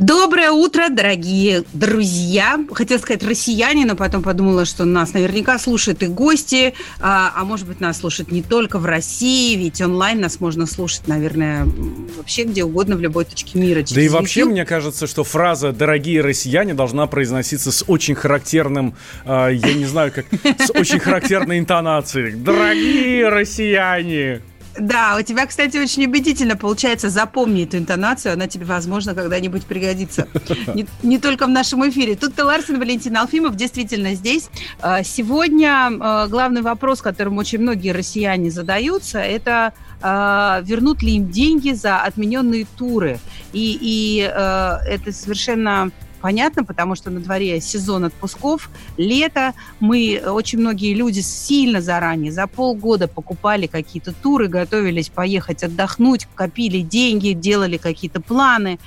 Доброе 0.00 0.50
утро, 0.50 0.88
дорогие 0.88 1.62
друзья. 1.74 2.58
Хотела 2.72 2.96
сказать 2.96 3.22
россияне, 3.22 3.84
но 3.84 3.96
потом 3.96 4.22
подумала, 4.22 4.64
что 4.64 4.86
нас 4.86 5.12
наверняка 5.12 5.58
слушают 5.58 6.02
и 6.02 6.06
гости, 6.06 6.72
а, 7.00 7.34
а 7.36 7.44
может 7.44 7.68
быть 7.68 7.80
нас 7.80 7.98
слушают 7.98 8.32
не 8.32 8.40
только 8.42 8.78
в 8.78 8.86
России, 8.86 9.54
ведь 9.56 9.82
онлайн 9.82 10.22
нас 10.22 10.40
можно 10.40 10.64
слушать, 10.64 11.06
наверное, 11.06 11.68
вообще 12.16 12.44
где 12.44 12.64
угодно, 12.64 12.96
в 12.96 13.00
любой 13.00 13.26
точке 13.26 13.58
мира. 13.58 13.84
Да 13.94 14.00
и 14.00 14.08
вообще, 14.08 14.40
YouTube. 14.40 14.52
мне 14.54 14.64
кажется, 14.64 15.06
что 15.06 15.22
фраза 15.22 15.70
«дорогие 15.70 16.22
россияне» 16.22 16.72
должна 16.72 17.06
произноситься 17.06 17.70
с 17.70 17.84
очень 17.86 18.14
характерным, 18.14 18.94
э, 19.26 19.50
я 19.52 19.74
не 19.74 19.84
знаю, 19.84 20.12
как, 20.12 20.24
с 20.58 20.70
очень 20.70 20.98
характерной 20.98 21.58
интонацией. 21.58 22.36
«Дорогие 22.36 23.28
россияне». 23.28 24.40
Да, 24.78 25.16
у 25.18 25.22
тебя, 25.22 25.46
кстати, 25.46 25.76
очень 25.76 26.06
убедительно 26.06 26.56
получается. 26.56 27.10
Запомни 27.10 27.64
эту 27.64 27.76
интонацию, 27.78 28.32
она 28.32 28.46
тебе, 28.46 28.64
возможно, 28.64 29.14
когда-нибудь 29.14 29.64
пригодится. 29.64 30.28
Не, 30.74 30.86
не 31.02 31.18
только 31.18 31.46
в 31.46 31.50
нашем 31.50 31.88
эфире. 31.88 32.14
Тут-то 32.14 32.44
Ларсен, 32.44 32.78
Валентин 32.78 33.16
Алфимов 33.16 33.56
действительно 33.56 34.14
здесь. 34.14 34.48
А, 34.80 35.02
сегодня 35.02 35.90
а, 36.00 36.28
главный 36.28 36.62
вопрос, 36.62 37.02
которым 37.02 37.38
очень 37.38 37.58
многие 37.58 37.90
россияне 37.90 38.50
задаются, 38.50 39.18
это 39.18 39.72
а, 40.00 40.60
вернут 40.64 41.02
ли 41.02 41.16
им 41.16 41.30
деньги 41.30 41.72
за 41.72 42.02
отмененные 42.02 42.66
туры. 42.76 43.18
И, 43.52 43.78
и 43.80 44.20
это 44.20 45.12
совершенно 45.12 45.90
понятно, 46.20 46.64
потому 46.64 46.94
что 46.94 47.10
на 47.10 47.20
дворе 47.20 47.60
сезон 47.60 48.04
отпусков, 48.04 48.70
лето. 48.96 49.54
Мы, 49.80 50.22
очень 50.24 50.58
многие 50.58 50.94
люди 50.94 51.20
сильно 51.20 51.80
заранее, 51.80 52.32
за 52.32 52.46
полгода 52.46 53.08
покупали 53.08 53.66
какие-то 53.66 54.12
туры, 54.12 54.48
готовились 54.48 55.08
поехать 55.08 55.64
отдохнуть, 55.64 56.26
копили 56.34 56.80
деньги, 56.80 57.32
делали 57.32 57.76
какие-то 57.76 58.20
планы. 58.20 58.78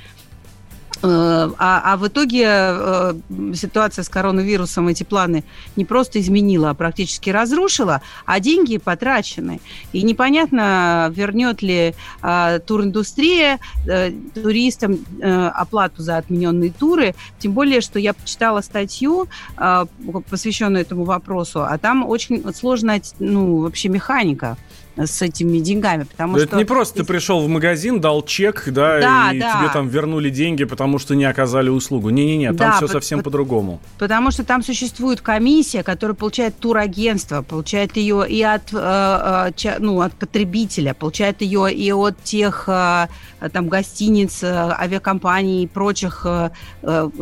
Э, 1.03 1.49
а, 1.57 1.93
а 1.93 1.97
в 1.97 2.07
итоге 2.07 2.45
э, 2.47 3.13
ситуация 3.53 4.03
с 4.03 4.09
коронавирусом 4.09 4.87
эти 4.87 5.03
планы 5.03 5.43
не 5.75 5.83
просто 5.83 6.21
изменила, 6.21 6.69
а 6.69 6.73
практически 6.73 7.29
разрушила, 7.29 8.01
а 8.25 8.39
деньги 8.39 8.77
потрачены. 8.77 9.59
И 9.91 10.01
непонятно, 10.03 11.11
вернет 11.13 11.61
ли 11.61 11.93
э, 12.21 12.59
туриндустрия 12.65 13.59
туристам 14.33 14.99
оплату 15.21 16.01
за 16.01 16.17
отмененные 16.17 16.71
туры. 16.71 17.15
Тем 17.39 17.51
более, 17.51 17.81
что 17.81 17.99
я 17.99 18.13
почитала 18.13 18.61
статью, 18.61 19.27
посвященную 20.29 20.81
этому 20.81 21.03
вопросу, 21.03 21.63
а 21.63 21.77
там 21.77 22.07
очень 22.07 22.43
сложная 22.53 23.01
ну, 23.19 23.57
вообще 23.57 23.89
механика 23.89 24.57
с 24.97 25.22
этими 25.22 25.59
деньгами. 25.59 26.03
Потому 26.03 26.38
что... 26.38 26.45
Это 26.45 26.58
не 26.58 26.66
просто 26.66 26.99
ты 26.99 27.03
пришел 27.03 27.41
в 27.41 27.47
магазин, 27.47 27.99
дал 27.99 28.23
чек, 28.23 28.63
да, 28.67 28.99
да 28.99 29.33
и 29.33 29.39
да. 29.39 29.58
тебе 29.58 29.69
там 29.73 29.88
вернули 29.88 30.30
деньги, 30.30 30.63
потому 30.66 30.99
что 30.99 31.16
не 31.16 31.25
оказали 31.25 31.69
услугу. 31.69 32.09
Не-не-не, 32.09 32.47
там 32.47 32.58
да, 32.58 32.72
все 32.73 32.88
по- 32.88 32.94
совсем 32.94 33.19
по- 33.19 33.25
по-другому. 33.25 33.80
Потому 33.97 34.31
что 34.31 34.44
там 34.44 34.64
существует 34.64 35.21
комиссия, 35.21 35.83
которая 35.83 36.16
получает 36.16 36.58
турагентство, 36.58 37.41
получает 37.41 37.97
ее 37.97 38.25
и 38.27 38.41
от, 38.44 38.73
э, 38.73 39.52
э, 39.64 39.76
ну, 39.80 40.02
от 40.02 40.14
потребителя, 40.14 40.93
получает 40.93 41.42
ее 41.42 41.73
и 41.73 41.92
от 41.92 42.21
тех 42.23 42.65
э, 42.67 43.08
там 43.52 43.67
гостиниц, 43.67 44.43
авиакомпаний 44.43 45.64
и 45.64 45.67
прочих 45.67 46.25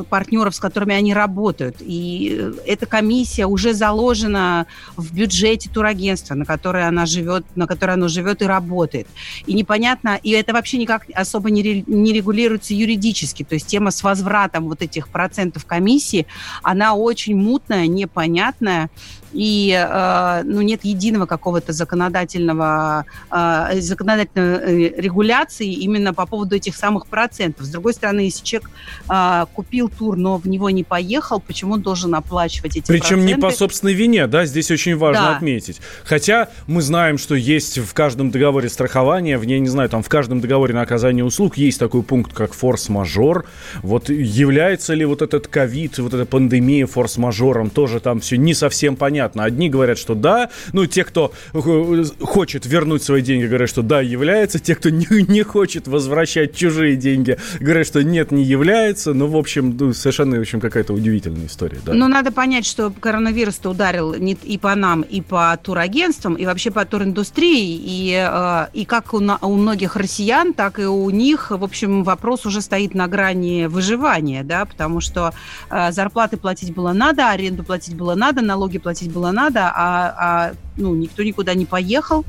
партнеров, 0.09 0.55
с 0.55 0.59
которыми 0.59 0.93
они 0.93 1.13
работают. 1.13 1.77
И 1.79 2.51
эта 2.65 2.85
комиссия 2.85 3.45
уже 3.45 3.73
заложена 3.73 4.67
в 4.95 5.13
бюджете 5.13 5.69
турагентства, 5.69 6.35
на 6.35 6.45
которое 6.45 6.87
она 6.87 7.05
живет 7.05 7.45
на 7.61 7.67
которой 7.67 7.91
оно 7.91 8.07
живет 8.07 8.41
и 8.41 8.45
работает. 8.45 9.07
И 9.45 9.53
непонятно, 9.53 10.19
и 10.21 10.31
это 10.31 10.53
вообще 10.53 10.77
никак 10.77 11.05
особо 11.13 11.49
не, 11.49 11.83
не 11.87 12.13
регулируется 12.13 12.73
юридически. 12.73 13.43
То 13.43 13.55
есть 13.55 13.67
тема 13.67 13.91
с 13.91 14.03
возвратом 14.03 14.67
вот 14.67 14.81
этих 14.81 15.07
процентов 15.09 15.65
комиссии, 15.65 16.25
она 16.63 16.95
очень 16.95 17.35
мутная, 17.35 17.87
непонятная 17.87 18.89
и 19.33 19.71
э, 19.71 20.43
ну, 20.43 20.61
нет 20.61 20.83
единого 20.83 21.25
какого-то 21.25 21.73
законодательного, 21.73 23.05
э, 23.31 23.79
законодательной 23.79 24.87
э, 24.87 25.01
регуляции 25.01 25.71
именно 25.71 26.13
по 26.13 26.25
поводу 26.25 26.55
этих 26.55 26.75
самых 26.75 27.07
процентов. 27.07 27.65
С 27.65 27.69
другой 27.69 27.93
стороны, 27.93 28.21
если 28.21 28.43
человек 28.43 28.69
э, 29.09 29.45
купил 29.53 29.89
тур, 29.89 30.17
но 30.17 30.37
в 30.37 30.47
него 30.47 30.69
не 30.69 30.83
поехал, 30.83 31.39
почему 31.39 31.73
он 31.73 31.81
должен 31.81 32.13
оплачивать 32.13 32.77
эти 32.77 32.87
Причем 32.87 33.21
проценты? 33.21 33.35
не 33.35 33.35
по 33.35 33.51
собственной 33.51 33.93
вине, 33.93 34.27
да, 34.27 34.45
здесь 34.45 34.69
очень 34.71 34.97
важно 34.97 35.23
да. 35.23 35.35
отметить. 35.37 35.79
Хотя 36.03 36.49
мы 36.67 36.81
знаем, 36.81 37.17
что 37.17 37.35
есть 37.35 37.77
в 37.77 37.93
каждом 37.93 38.31
договоре 38.31 38.69
страхования, 38.69 39.37
в 39.37 39.45
ней, 39.45 39.59
не 39.59 39.69
знаю, 39.69 39.89
там 39.89 40.03
в 40.03 40.09
каждом 40.09 40.41
договоре 40.41 40.73
на 40.73 40.81
оказание 40.81 41.23
услуг 41.23 41.57
есть 41.57 41.79
такой 41.79 42.03
пункт, 42.03 42.33
как 42.33 42.53
форс-мажор. 42.53 43.45
Вот 43.81 44.09
является 44.09 44.93
ли 44.93 45.05
вот 45.05 45.21
этот 45.21 45.47
ковид, 45.47 45.99
вот 45.99 46.13
эта 46.13 46.25
пандемия 46.25 46.85
форс-мажором, 46.85 47.69
тоже 47.69 47.99
там 47.99 48.19
все 48.19 48.37
не 48.37 48.53
совсем 48.53 48.95
понятно 48.95 49.20
понятно. 49.21 49.43
Одни 49.43 49.69
говорят, 49.69 49.97
что 49.97 50.15
да, 50.15 50.49
ну, 50.73 50.85
те, 50.85 51.03
кто 51.03 51.31
хочет 51.53 52.65
вернуть 52.65 53.03
свои 53.03 53.21
деньги, 53.21 53.45
говорят, 53.45 53.69
что 53.69 53.81
да, 53.81 54.01
является. 54.01 54.59
Те, 54.59 54.75
кто 54.75 54.89
не, 54.89 55.05
не 55.27 55.43
хочет 55.43 55.87
возвращать 55.87 56.55
чужие 56.55 56.95
деньги, 56.95 57.37
говорят, 57.59 57.87
что 57.87 58.03
нет, 58.03 58.31
не 58.31 58.43
является. 58.43 59.13
Ну, 59.13 59.27
в 59.27 59.37
общем, 59.37 59.77
ну, 59.79 59.93
совершенно, 59.93 60.37
в 60.37 60.41
общем, 60.41 60.59
какая-то 60.59 60.93
удивительная 60.93 61.47
история. 61.47 61.79
Да. 61.85 61.93
Ну, 61.93 62.07
надо 62.07 62.31
понять, 62.31 62.65
что 62.65 62.91
коронавирус-то 62.91 63.69
ударил 63.69 64.15
не 64.15 64.33
и 64.43 64.57
по 64.57 64.75
нам, 64.75 65.01
и 65.01 65.21
по 65.21 65.57
турагентствам, 65.61 66.35
и 66.35 66.45
вообще 66.45 66.71
по 66.71 66.85
туриндустрии, 66.85 67.79
и, 67.83 68.27
э, 68.27 68.67
и 68.73 68.85
как 68.85 69.13
у, 69.13 69.17
у 69.17 69.55
многих 69.55 69.95
россиян, 69.95 70.53
так 70.53 70.79
и 70.79 70.85
у 70.85 71.09
них, 71.09 71.51
в 71.51 71.63
общем, 71.63 72.03
вопрос 72.03 72.45
уже 72.45 72.61
стоит 72.61 72.95
на 72.95 73.07
грани 73.07 73.67
выживания, 73.67 74.43
да, 74.43 74.65
потому 74.65 75.01
что 75.01 75.33
э, 75.69 75.91
зарплаты 75.91 76.37
платить 76.37 76.73
было 76.73 76.93
надо, 76.93 77.29
аренду 77.29 77.63
платить 77.63 77.95
было 77.95 78.15
надо, 78.15 78.41
налоги 78.41 78.79
платить 78.79 79.10
было 79.11 79.31
надо, 79.31 79.71
а, 79.73 80.15
а 80.17 80.53
ну, 80.77 80.95
никто 80.95 81.23
никуда 81.23 81.53
не 81.53 81.65
поехал. 81.65 82.25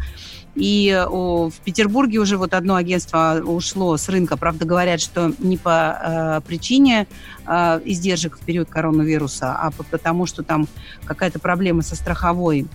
И 0.55 0.93
о, 1.09 1.49
в 1.49 1.61
Петербурге 1.65 2.19
уже 2.19 2.37
вот 2.37 2.53
одно 2.53 2.75
агентство 2.75 3.41
ушло 3.43 3.97
с 3.97 4.09
рынка. 4.09 4.37
Правда, 4.37 4.67
говорят, 4.67 5.01
что 5.01 5.33
не 5.39 5.57
по 5.57 5.99
э, 6.03 6.41
причине 6.47 7.07
э, 7.47 7.81
издержек 7.87 8.37
в 8.37 8.41
период 8.41 8.69
коронавируса, 8.69 9.55
а 9.55 9.71
по, 9.71 9.83
потому, 9.83 10.27
что 10.27 10.43
там 10.43 10.69
какая-то 11.05 11.39
проблема 11.39 11.83
со 11.83 11.97
страховой 11.97 12.67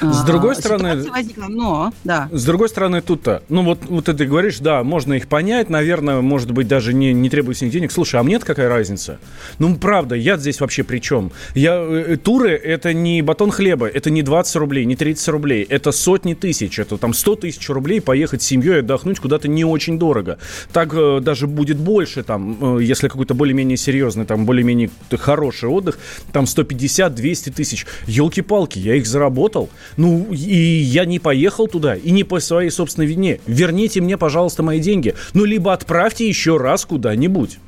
с 0.00 0.24
другой 0.24 0.56
стороны, 0.56 1.02
возникла, 1.10 1.46
но, 1.48 1.92
да. 2.04 2.28
С 2.32 2.44
другой 2.44 2.68
стороны, 2.68 3.00
тут-то, 3.00 3.42
ну 3.48 3.62
вот, 3.62 3.80
вот 3.88 4.06
ты 4.06 4.12
говоришь, 4.24 4.58
да, 4.58 4.82
можно 4.82 5.14
их 5.14 5.28
понять, 5.28 5.70
наверное, 5.70 6.20
может 6.20 6.50
быть, 6.50 6.68
даже 6.68 6.94
не, 6.94 7.12
не 7.12 7.30
требует 7.30 7.58
с 7.58 7.62
них 7.62 7.70
денег. 7.70 7.92
Слушай, 7.92 8.20
а 8.20 8.22
мне 8.22 8.38
какая 8.38 8.68
разница? 8.68 9.18
Ну, 9.58 9.76
правда, 9.76 10.14
я 10.14 10.36
здесь 10.36 10.60
вообще 10.60 10.82
при 10.82 10.98
чем? 10.98 11.32
Я, 11.54 11.76
э, 11.76 12.16
туры– 12.16 12.50
это 12.64 12.92
не 12.92 13.22
батон 13.22 13.50
хлеба, 13.50 13.86
это 13.86 14.10
не 14.10 14.22
20 14.22 14.56
рублей, 14.56 14.84
не 14.84 14.96
30 14.96 15.28
рублей, 15.28 15.62
это 15.68 15.92
сотни 15.92 16.34
тысяч, 16.34 16.78
это 16.78 16.96
там 16.98 17.14
100 17.14 17.36
тысяч 17.36 17.68
рублей 17.68 18.00
поехать 18.00 18.42
с 18.42 18.46
семьей 18.46 18.80
отдохнуть 18.80 19.20
куда-то 19.20 19.48
не 19.48 19.64
очень 19.64 19.98
дорого. 19.98 20.38
Так 20.72 20.94
э, 20.94 21.20
даже 21.20 21.46
будет 21.46 21.78
больше, 21.78 22.22
там, 22.22 22.78
э, 22.78 22.82
если 22.82 23.08
какой-то 23.08 23.34
более-менее 23.34 23.76
серьезный, 23.76 24.24
там, 24.24 24.46
более-менее 24.46 24.90
хороший 25.10 25.68
отдых, 25.68 25.98
там 26.32 26.44
150-200 26.44 27.52
тысяч. 27.52 27.86
Елки-палки, 28.06 28.78
я 28.78 28.94
их 28.94 29.06
заработал, 29.06 29.67
ну, 29.96 30.28
и 30.32 30.56
я 30.56 31.04
не 31.04 31.18
поехал 31.18 31.66
туда, 31.68 31.94
и 31.96 32.10
не 32.10 32.24
по 32.24 32.40
своей 32.40 32.70
собственной 32.70 33.06
вине. 33.06 33.40
Верните 33.46 34.00
мне, 34.00 34.16
пожалуйста, 34.16 34.62
мои 34.62 34.80
деньги. 34.80 35.14
Ну, 35.34 35.44
либо 35.44 35.72
отправьте 35.72 36.28
еще 36.28 36.56
раз 36.56 36.84
куда-нибудь. 36.84 37.58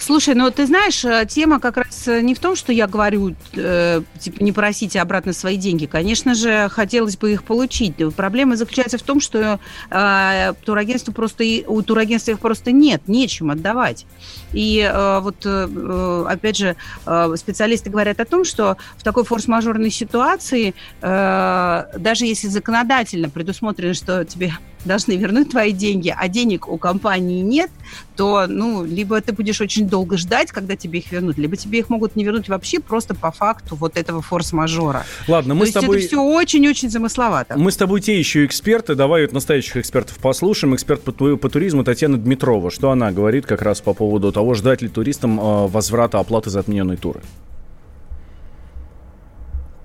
Слушай, 0.00 0.34
ну 0.34 0.48
ты 0.52 0.64
знаешь, 0.64 1.04
э, 1.04 1.26
тема 1.28 1.58
как 1.58 1.76
раз 1.76 2.06
э, 2.06 2.20
не 2.20 2.34
в 2.34 2.38
том, 2.38 2.54
что 2.54 2.72
я 2.72 2.86
говорю, 2.86 3.34
э, 3.54 4.02
типа, 4.20 4.42
не 4.44 4.52
просите 4.52 5.00
обратно 5.00 5.32
свои 5.32 5.56
деньги. 5.56 5.86
Конечно 5.86 6.34
же, 6.34 6.68
хотелось 6.70 7.16
бы 7.16 7.32
их 7.32 7.42
получить. 7.42 7.94
Проблема 8.14 8.54
заключается 8.54 8.96
в 8.96 9.02
том, 9.02 9.20
что 9.20 9.58
э, 9.90 10.52
турагентству 10.64 11.12
просто, 11.12 11.44
у 11.66 11.82
турагентства 11.82 12.30
их 12.30 12.38
просто 12.38 12.70
нет, 12.70 13.02
нечем 13.08 13.50
отдавать. 13.50 14.06
И 14.52 14.80
э, 14.80 15.18
вот, 15.20 15.44
э, 15.44 16.24
опять 16.28 16.56
же, 16.56 16.76
э, 17.04 17.34
специалисты 17.36 17.90
говорят 17.90 18.20
о 18.20 18.24
том, 18.24 18.44
что 18.44 18.76
в 18.96 19.02
такой 19.02 19.24
форс-мажорной 19.24 19.90
ситуации, 19.90 20.74
э, 21.00 21.84
даже 21.98 22.24
если 22.24 22.46
законодательно 22.46 23.30
предусмотрено, 23.30 23.94
что 23.94 24.24
тебе 24.24 24.52
должны 24.84 25.16
вернуть 25.16 25.50
твои 25.50 25.72
деньги, 25.72 26.14
а 26.16 26.28
денег 26.28 26.68
у 26.68 26.78
компании 26.78 27.42
нет, 27.42 27.70
то, 28.16 28.46
ну, 28.48 28.84
либо 28.84 29.20
ты 29.20 29.32
будешь 29.32 29.60
очень 29.60 29.88
долго 29.88 30.16
ждать, 30.16 30.50
когда 30.50 30.76
тебе 30.76 30.98
их 30.98 31.12
вернут, 31.12 31.38
либо 31.38 31.56
тебе 31.56 31.80
их 31.80 31.88
могут 31.88 32.16
не 32.16 32.24
вернуть 32.24 32.48
вообще 32.48 32.80
просто 32.80 33.14
по 33.14 33.30
факту 33.30 33.76
вот 33.76 33.96
этого 33.96 34.22
форс-мажора. 34.22 35.04
Ладно, 35.26 35.54
мы 35.54 35.66
то 35.66 35.70
с 35.70 35.74
тобой... 35.74 35.98
это 35.98 36.06
все 36.08 36.22
очень-очень 36.22 36.90
замысловато. 36.90 37.58
Мы 37.58 37.70
с 37.70 37.76
тобой 37.76 38.00
те 38.00 38.18
еще 38.18 38.44
эксперты. 38.44 38.94
Давай 38.94 39.22
вот 39.22 39.32
настоящих 39.32 39.76
экспертов 39.76 40.18
послушаем. 40.18 40.74
Эксперт 40.74 41.02
по, 41.02 41.12
по 41.12 41.48
туризму 41.48 41.84
Татьяна 41.84 42.18
Дмитрова. 42.18 42.70
Что 42.70 42.90
она 42.90 43.12
говорит 43.12 43.46
как 43.46 43.62
раз 43.62 43.80
по 43.80 43.94
поводу 43.94 44.32
того, 44.32 44.54
ждать 44.54 44.82
ли 44.82 44.88
туристам 44.88 45.38
э, 45.38 45.66
возврата 45.68 46.18
оплаты 46.18 46.50
за 46.50 46.60
отмененные 46.60 46.96
туры? 46.96 47.20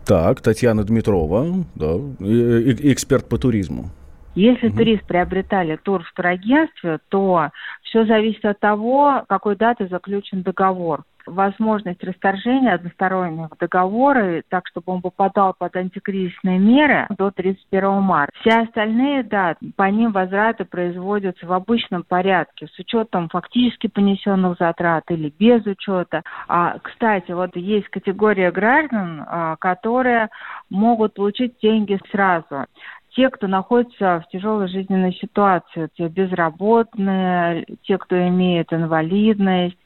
Так, 0.06 0.42
Татьяна 0.42 0.84
Дмитрова, 0.84 1.66
да, 1.76 1.94
эксперт 2.20 3.30
по 3.30 3.38
туризму. 3.38 3.90
Если 4.36 4.68
угу. 4.68 4.78
турист 4.78 5.06
приобретали 5.06 5.76
тур 5.76 6.04
в 6.04 6.14
турагентстве, 6.14 7.00
то 7.10 7.50
все 7.84 8.06
зависит 8.06 8.44
от 8.46 8.60
того, 8.60 9.24
какой 9.28 9.56
даты 9.56 9.88
заключен 9.88 10.42
договор. 10.42 11.04
Возможность 11.26 12.04
расторжения 12.04 12.74
одностороннего 12.74 13.50
договора, 13.58 14.42
так 14.50 14.68
чтобы 14.68 14.92
он 14.92 15.02
попадал 15.02 15.56
под 15.58 15.74
антикризисные 15.74 16.60
меры 16.60 17.08
до 17.18 17.32
31 17.32 18.02
марта. 18.02 18.34
Все 18.42 18.64
остальные 18.64 19.24
даты, 19.24 19.72
по 19.78 19.84
ним 19.84 20.12
возвраты 20.12 20.66
производятся 20.66 21.46
в 21.48 21.54
обычном 21.54 22.04
порядке, 22.04 22.68
с 22.68 22.78
учетом 22.78 23.30
фактически 23.30 23.88
понесенных 23.88 24.58
затрат 24.60 25.04
или 25.10 25.34
без 25.40 25.66
учета. 25.66 26.24
А, 26.50 26.78
кстати, 26.80 27.32
вот 27.32 27.56
есть 27.56 27.88
категория 27.88 28.52
граждан, 28.52 29.24
а, 29.26 29.56
которые 29.56 30.28
могут 30.70 31.14
получить 31.14 31.58
деньги 31.62 31.98
сразу 32.12 32.66
те, 33.16 33.30
кто 33.30 33.48
находится 33.48 34.24
в 34.26 34.32
тяжелой 34.32 34.68
жизненной 34.68 35.14
ситуации, 35.14 35.90
те 35.96 36.08
безработные, 36.08 37.66
те, 37.84 37.98
кто 37.98 38.16
имеет 38.28 38.74
инвалидность, 38.74 39.78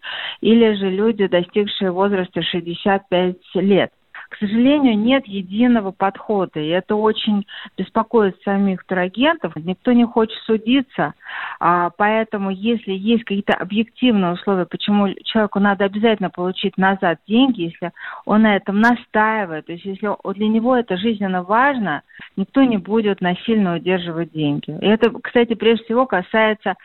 или 0.41 0.73
же 0.75 0.89
люди, 0.89 1.27
достигшие 1.27 1.91
возраста 1.91 2.41
65 2.41 3.35
лет 3.55 3.91
к 4.29 4.37
сожалению, 4.37 4.97
нет 4.97 5.25
единого 5.27 5.91
подхода, 5.91 6.59
и 6.59 6.67
это 6.67 6.95
очень 6.95 7.45
беспокоит 7.77 8.41
самих 8.43 8.83
турагентов. 8.85 9.55
Никто 9.55 9.91
не 9.93 10.05
хочет 10.05 10.37
судиться, 10.43 11.13
а, 11.59 11.91
поэтому 11.97 12.51
если 12.51 12.91
есть 12.91 13.23
какие-то 13.23 13.53
объективные 13.53 14.33
условия, 14.33 14.65
почему 14.65 15.09
человеку 15.23 15.59
надо 15.59 15.85
обязательно 15.85 16.29
получить 16.29 16.77
назад 16.77 17.19
деньги, 17.27 17.73
если 17.73 17.91
он 18.25 18.43
на 18.43 18.55
этом 18.55 18.79
настаивает, 18.79 19.65
то 19.65 19.71
есть 19.71 19.85
если 19.85 20.09
для 20.33 20.47
него 20.47 20.75
это 20.75 20.97
жизненно 20.97 21.43
важно, 21.43 22.01
никто 22.35 22.63
не 22.63 22.77
будет 22.77 23.21
насильно 23.21 23.75
удерживать 23.75 24.31
деньги. 24.31 24.77
И 24.81 24.85
это, 24.85 25.09
кстати, 25.21 25.53
прежде 25.55 25.85
всего 25.85 26.05
касается 26.05 26.75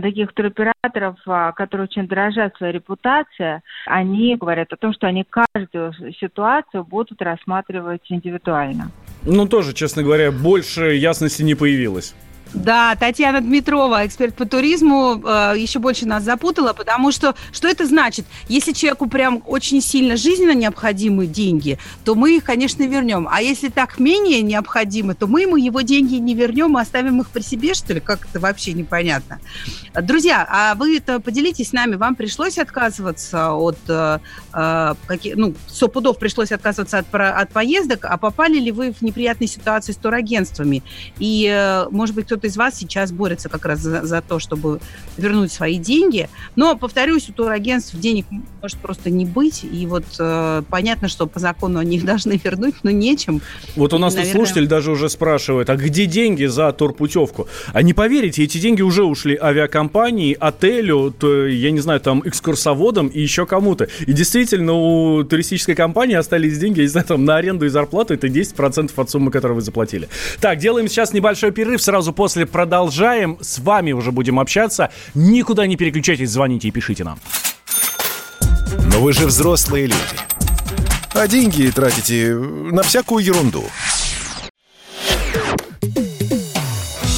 таких 0.00 0.32
туроператоров, 0.32 1.16
а, 1.26 1.52
которые 1.52 1.86
очень 1.86 2.06
дорожат 2.06 2.56
своей 2.56 2.72
репутацией, 2.72 3.60
они 3.86 4.36
говорят 4.36 4.72
о 4.72 4.76
том, 4.76 4.92
что 4.92 5.06
они 5.06 5.24
каждую 5.24 5.92
ситуацию 6.20 6.84
будут 6.84 7.22
рассматривать 7.22 8.02
индивидуально. 8.08 8.90
Ну, 9.24 9.46
тоже, 9.46 9.72
честно 9.72 10.02
говоря, 10.02 10.30
больше 10.32 10.94
ясности 10.94 11.42
не 11.42 11.54
появилось. 11.54 12.14
Да, 12.54 12.94
Татьяна 12.94 13.40
Дмитрова, 13.40 14.06
эксперт 14.06 14.36
по 14.36 14.46
туризму, 14.46 15.20
э, 15.24 15.54
еще 15.58 15.80
больше 15.80 16.06
нас 16.06 16.22
запутала, 16.22 16.72
потому 16.72 17.10
что 17.10 17.34
что 17.52 17.66
это 17.66 17.84
значит? 17.84 18.26
Если 18.48 18.72
человеку 18.72 19.08
прям 19.08 19.42
очень 19.46 19.82
сильно 19.82 20.16
жизненно 20.16 20.54
необходимы 20.54 21.26
деньги, 21.26 21.78
то 22.04 22.14
мы 22.14 22.36
их, 22.36 22.44
конечно, 22.44 22.84
вернем. 22.84 23.28
А 23.30 23.42
если 23.42 23.68
так 23.70 23.98
менее 23.98 24.40
необходимы, 24.40 25.16
то 25.16 25.26
мы 25.26 25.42
ему 25.42 25.56
его 25.56 25.80
деньги 25.80 26.14
не 26.14 26.34
вернем, 26.34 26.70
мы 26.70 26.80
оставим 26.80 27.20
их 27.20 27.30
при 27.30 27.42
себе, 27.42 27.74
что 27.74 27.92
ли? 27.92 28.00
Как 28.00 28.26
это 28.30 28.38
вообще 28.38 28.72
непонятно. 28.72 29.40
Друзья, 30.00 30.46
а 30.48 30.76
вы 30.76 30.98
это 30.98 31.18
поделитесь 31.18 31.70
с 31.70 31.72
нами, 31.72 31.96
вам 31.96 32.14
пришлось 32.14 32.58
отказываться 32.58 33.52
от, 33.52 33.78
э, 33.88 34.18
э 34.52 34.94
каких, 35.06 35.34
ну, 35.36 35.54
сто 35.66 35.88
пудов 35.88 36.18
пришлось 36.18 36.52
отказываться 36.52 36.98
от, 36.98 37.12
от 37.12 37.50
поездок, 37.50 38.04
а 38.04 38.16
попали 38.16 38.60
ли 38.60 38.70
вы 38.70 38.92
в 38.92 39.02
неприятные 39.02 39.48
ситуации 39.48 39.92
с 39.92 39.96
турагентствами? 39.96 40.84
И, 41.18 41.48
э, 41.52 41.88
может 41.90 42.14
быть, 42.14 42.26
кто-то 42.26 42.43
кто-то 42.44 42.46
из 42.46 42.56
вас 42.56 42.78
сейчас 42.78 43.12
борется 43.12 43.48
как 43.48 43.64
раз 43.64 43.80
за, 43.80 44.04
за 44.04 44.20
то, 44.20 44.38
чтобы 44.38 44.80
вернуть 45.16 45.52
свои 45.52 45.78
деньги. 45.78 46.28
Но, 46.56 46.76
повторюсь, 46.76 47.28
у 47.28 47.32
турагентств 47.32 47.94
денег 47.96 48.26
может 48.60 48.78
просто 48.78 49.10
не 49.10 49.24
быть. 49.24 49.64
И 49.64 49.86
вот 49.86 50.04
э, 50.18 50.62
понятно, 50.68 51.08
что 51.08 51.26
по 51.26 51.38
закону 51.40 51.78
они 51.78 51.96
их 51.96 52.04
должны 52.04 52.40
вернуть, 52.42 52.74
но 52.82 52.90
нечем. 52.90 53.40
Вот 53.76 53.92
у 53.92 53.98
нас 53.98 54.14
Наверное... 54.14 54.32
тут 54.32 54.40
слушатель 54.40 54.66
даже 54.66 54.90
уже 54.90 55.08
спрашивает, 55.08 55.70
а 55.70 55.76
где 55.76 56.06
деньги 56.06 56.44
за 56.46 56.72
турпутевку? 56.72 57.48
А 57.72 57.82
не 57.82 57.94
поверите, 57.94 58.44
эти 58.44 58.58
деньги 58.58 58.82
уже 58.82 59.04
ушли 59.04 59.38
авиакомпании, 59.40 60.36
отелю, 60.38 61.14
то, 61.18 61.46
я 61.46 61.70
не 61.70 61.80
знаю, 61.80 62.00
там, 62.00 62.22
экскурсоводам 62.24 63.08
и 63.08 63.20
еще 63.20 63.46
кому-то. 63.46 63.88
И 64.06 64.12
действительно, 64.12 64.72
у 64.72 65.24
туристической 65.24 65.74
компании 65.74 66.16
остались 66.16 66.58
деньги, 66.58 66.80
я 66.80 66.84
не 66.84 66.88
знаю, 66.90 67.06
там, 67.06 67.24
на 67.24 67.36
аренду 67.36 67.66
и 67.66 67.68
зарплату, 67.68 68.14
это 68.14 68.26
10% 68.26 68.90
от 68.96 69.10
суммы, 69.10 69.30
которую 69.30 69.56
вы 69.56 69.62
заплатили. 69.62 70.08
Так, 70.40 70.58
делаем 70.58 70.88
сейчас 70.88 71.12
небольшой 71.12 71.52
перерыв, 71.52 71.82
сразу 71.82 72.12
после 72.12 72.33
После 72.34 72.46
продолжаем. 72.46 73.38
С 73.40 73.60
вами 73.60 73.92
уже 73.92 74.10
будем 74.10 74.40
общаться. 74.40 74.90
Никуда 75.14 75.68
не 75.68 75.76
переключайтесь, 75.76 76.30
звоните 76.30 76.66
и 76.66 76.72
пишите 76.72 77.04
нам. 77.04 77.20
Но 78.92 78.98
вы 78.98 79.12
же 79.12 79.26
взрослые 79.26 79.86
люди. 79.86 80.16
А 81.12 81.28
деньги 81.28 81.70
тратите 81.70 82.34
на 82.34 82.82
всякую 82.82 83.24
ерунду. 83.24 83.62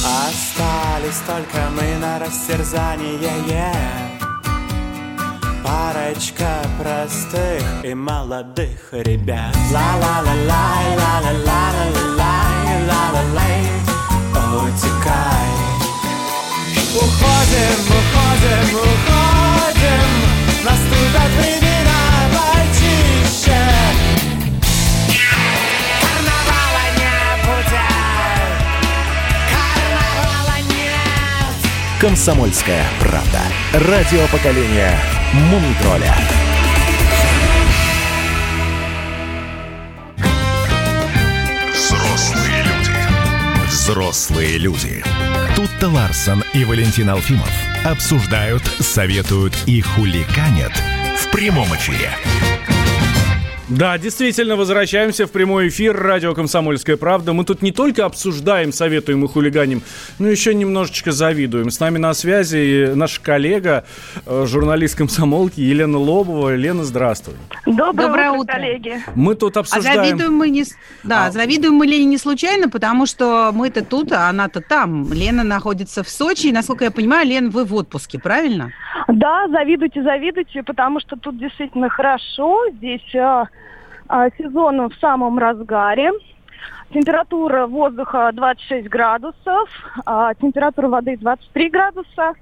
Остались 0.05 1.17
только 1.25 1.67
мы 1.71 1.97
на 1.99 2.19
растерзание 2.19 3.17
yeah. 3.47 3.73
Парочка 5.63 6.61
простых 6.79 7.63
и 7.83 7.95
молодых 7.95 8.89
ребят 8.91 9.55
Ла-ла-ла-лай, 9.71 10.95
ла-ла-ла-ла-лай, 10.95 12.85
ла-ла-лай 12.87 13.86
утекай 14.57 15.47
Уходим, 16.95 17.79
уходим, 17.97 18.75
уходим. 18.75 20.09
Наступят 20.63 21.31
времена 21.37 22.01
почище 22.33 23.61
Карнавала 26.01 26.85
не 26.97 27.15
будет. 27.45 27.87
Карнавала 29.51 30.57
нет. 30.69 32.01
Комсомольская 32.01 32.85
правда. 32.99 33.41
Радио 33.73 34.25
поколения 34.27 34.97
Мумитроля 35.33 36.15
Взрослые 43.87 44.57
люди. 44.57 45.01
Тут-то 45.55 45.87
Ларсон 45.87 46.43
и 46.53 46.65
Валентин 46.65 47.09
Алфимов 47.09 47.49
обсуждают, 47.85 48.65
советуют 48.81 49.57
и 49.65 49.79
хуликанят 49.79 50.73
в 51.17 51.31
прямом 51.31 51.73
эфире. 51.73 52.11
Да, 53.69 53.97
действительно, 53.97 54.55
возвращаемся 54.55 55.27
в 55.27 55.31
прямой 55.33 55.67
эфир 55.67 55.93
радио 55.93 56.33
«Комсомольская 56.33 56.95
правда». 56.95 57.33
Мы 57.33 57.43
тут 57.43 57.61
не 57.61 57.73
только 57.73 58.05
обсуждаем, 58.05 58.71
советуем 58.71 59.25
и 59.25 59.27
хулиганим, 59.27 59.81
но 60.19 60.29
еще 60.29 60.53
немножечко 60.53 61.11
завидуем. 61.11 61.69
С 61.69 61.81
нами 61.81 61.97
на 61.97 62.13
связи 62.13 62.93
наша 62.95 63.21
коллега, 63.21 63.83
э, 64.25 64.45
журналист 64.47 64.97
комсомолки 64.97 65.59
Елена 65.59 65.97
Лобова. 65.97 66.55
Лена, 66.55 66.85
здравствуй. 66.85 67.35
Доброе, 67.65 68.07
Доброе 68.07 68.31
утро, 68.31 68.53
коллеги. 68.53 69.01
Мы 69.15 69.35
тут 69.35 69.57
а 69.57 69.59
обсуждаем... 69.59 69.99
А 69.99 70.05
завидуем 70.05 70.33
мы 70.33 70.49
не... 70.49 70.63
Да, 71.03 71.25
а... 71.25 71.31
завидуем 71.31 71.73
мы 71.73 71.87
Лене 71.87 72.05
не 72.05 72.17
случайно, 72.17 72.69
потому 72.69 73.05
что 73.05 73.51
мы-то 73.53 73.83
тут, 73.83 74.13
а 74.13 74.29
она-то 74.29 74.61
там. 74.61 75.11
Лена 75.11 75.43
находится 75.43 76.03
в 76.03 76.09
Сочи, 76.09 76.47
и, 76.47 76.51
насколько 76.53 76.85
я 76.85 76.91
понимаю, 76.91 77.27
Лен, 77.27 77.49
вы 77.49 77.65
в 77.65 77.75
отпуске, 77.75 78.17
правильно? 78.17 78.71
Да, 79.09 79.49
завидуйте, 79.49 80.03
завидуйте, 80.03 80.63
потому 80.63 81.01
что 81.01 81.17
тут 81.17 81.37
действительно 81.37 81.89
хорошо. 81.89 82.61
Здесь 82.77 83.13
а, 83.15 83.47
сезон 84.37 84.89
в 84.89 84.95
самом 84.95 85.37
разгаре. 85.37 86.11
Температура 86.93 87.67
воздуха 87.67 88.31
26 88.33 88.87
градусов, 88.87 89.69
а 90.05 90.33
температура 90.35 90.87
воды 90.87 91.17
23 91.17 91.69
градуса. 91.69 92.33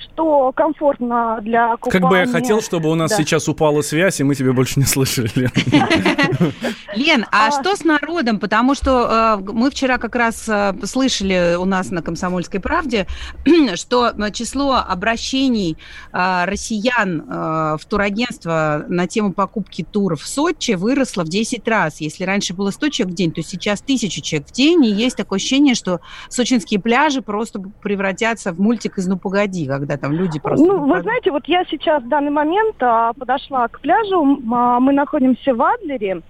Что 0.00 0.52
комфортно 0.52 1.38
для 1.42 1.76
купания. 1.76 2.00
Как 2.00 2.10
бы 2.10 2.16
я 2.18 2.26
хотел, 2.26 2.60
чтобы 2.62 2.90
у 2.90 2.94
нас 2.94 3.10
Да. 3.10 3.16
сейчас 3.16 3.48
упала 3.48 3.82
связь, 3.82 4.20
и 4.20 4.24
мы 4.24 4.34
тебя 4.34 4.52
больше 4.52 4.78
не 4.80 4.86
слышали. 4.86 5.30
Лен. 5.34 5.50
Лен, 6.94 7.26
а 7.30 7.48
А. 7.48 7.50
что 7.50 7.76
с 7.76 7.84
народом? 7.84 8.38
Потому 8.38 8.74
что 8.74 9.38
э, 9.40 9.52
мы 9.52 9.70
вчера 9.70 9.98
как 9.98 10.14
раз 10.16 10.48
э, 10.48 10.74
слышали 10.84 11.56
у 11.58 11.64
нас 11.64 11.90
на 11.90 12.02
«Комсомольской 12.02 12.60
правде», 12.60 13.06
что 13.74 14.08
э, 14.08 14.30
число 14.32 14.76
обращений 14.76 15.76
россиян 16.12 17.22
в 17.28 17.80
турагентство 17.88 18.84
на 18.88 19.06
тему 19.06 19.32
покупки 19.32 19.84
туров 19.84 20.22
в 20.22 20.26
Сочи 20.26 20.72
выросло 20.72 21.24
в 21.24 21.28
10 21.28 21.66
раз. 21.68 22.00
Если 22.00 22.24
раньше 22.24 22.54
было 22.54 22.70
100 22.70 22.88
человек 22.88 23.12
в 23.14 23.16
день, 23.16 23.32
то 23.32 23.42
сейчас 23.42 23.80
1000 23.80 24.20
человек 24.20 24.48
в 24.48 24.52
день, 24.52 24.84
и 24.84 24.90
есть 24.90 25.16
такое 25.16 25.36
ощущение, 25.38 25.74
что 25.74 26.00
сочинские 26.28 26.80
пляжи 26.80 27.22
просто 27.22 27.60
превратятся 27.82 28.52
в 28.52 28.60
мультик 28.60 28.98
из 28.98 29.06
«Ну, 29.06 29.18
погоди», 29.18 29.66
когда 29.66 29.89
там 29.96 30.12
люди 30.12 30.38
просто... 30.40 30.64
Ну, 30.64 30.86
вы 30.86 31.00
знаете, 31.02 31.30
вот 31.30 31.46
я 31.46 31.64
сейчас 31.64 32.02
в 32.02 32.08
данный 32.08 32.30
момент 32.30 32.76
а, 32.80 33.12
подошла 33.12 33.68
к 33.68 33.80
пляжу. 33.80 34.40
А, 34.52 34.80
мы 34.80 34.92
находимся 34.92 35.54
в 35.54 35.62
Адлере, 35.62 36.22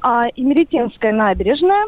а, 0.00 0.28
и 0.28 0.42
Меретенская 0.42 1.12
набережная. 1.12 1.86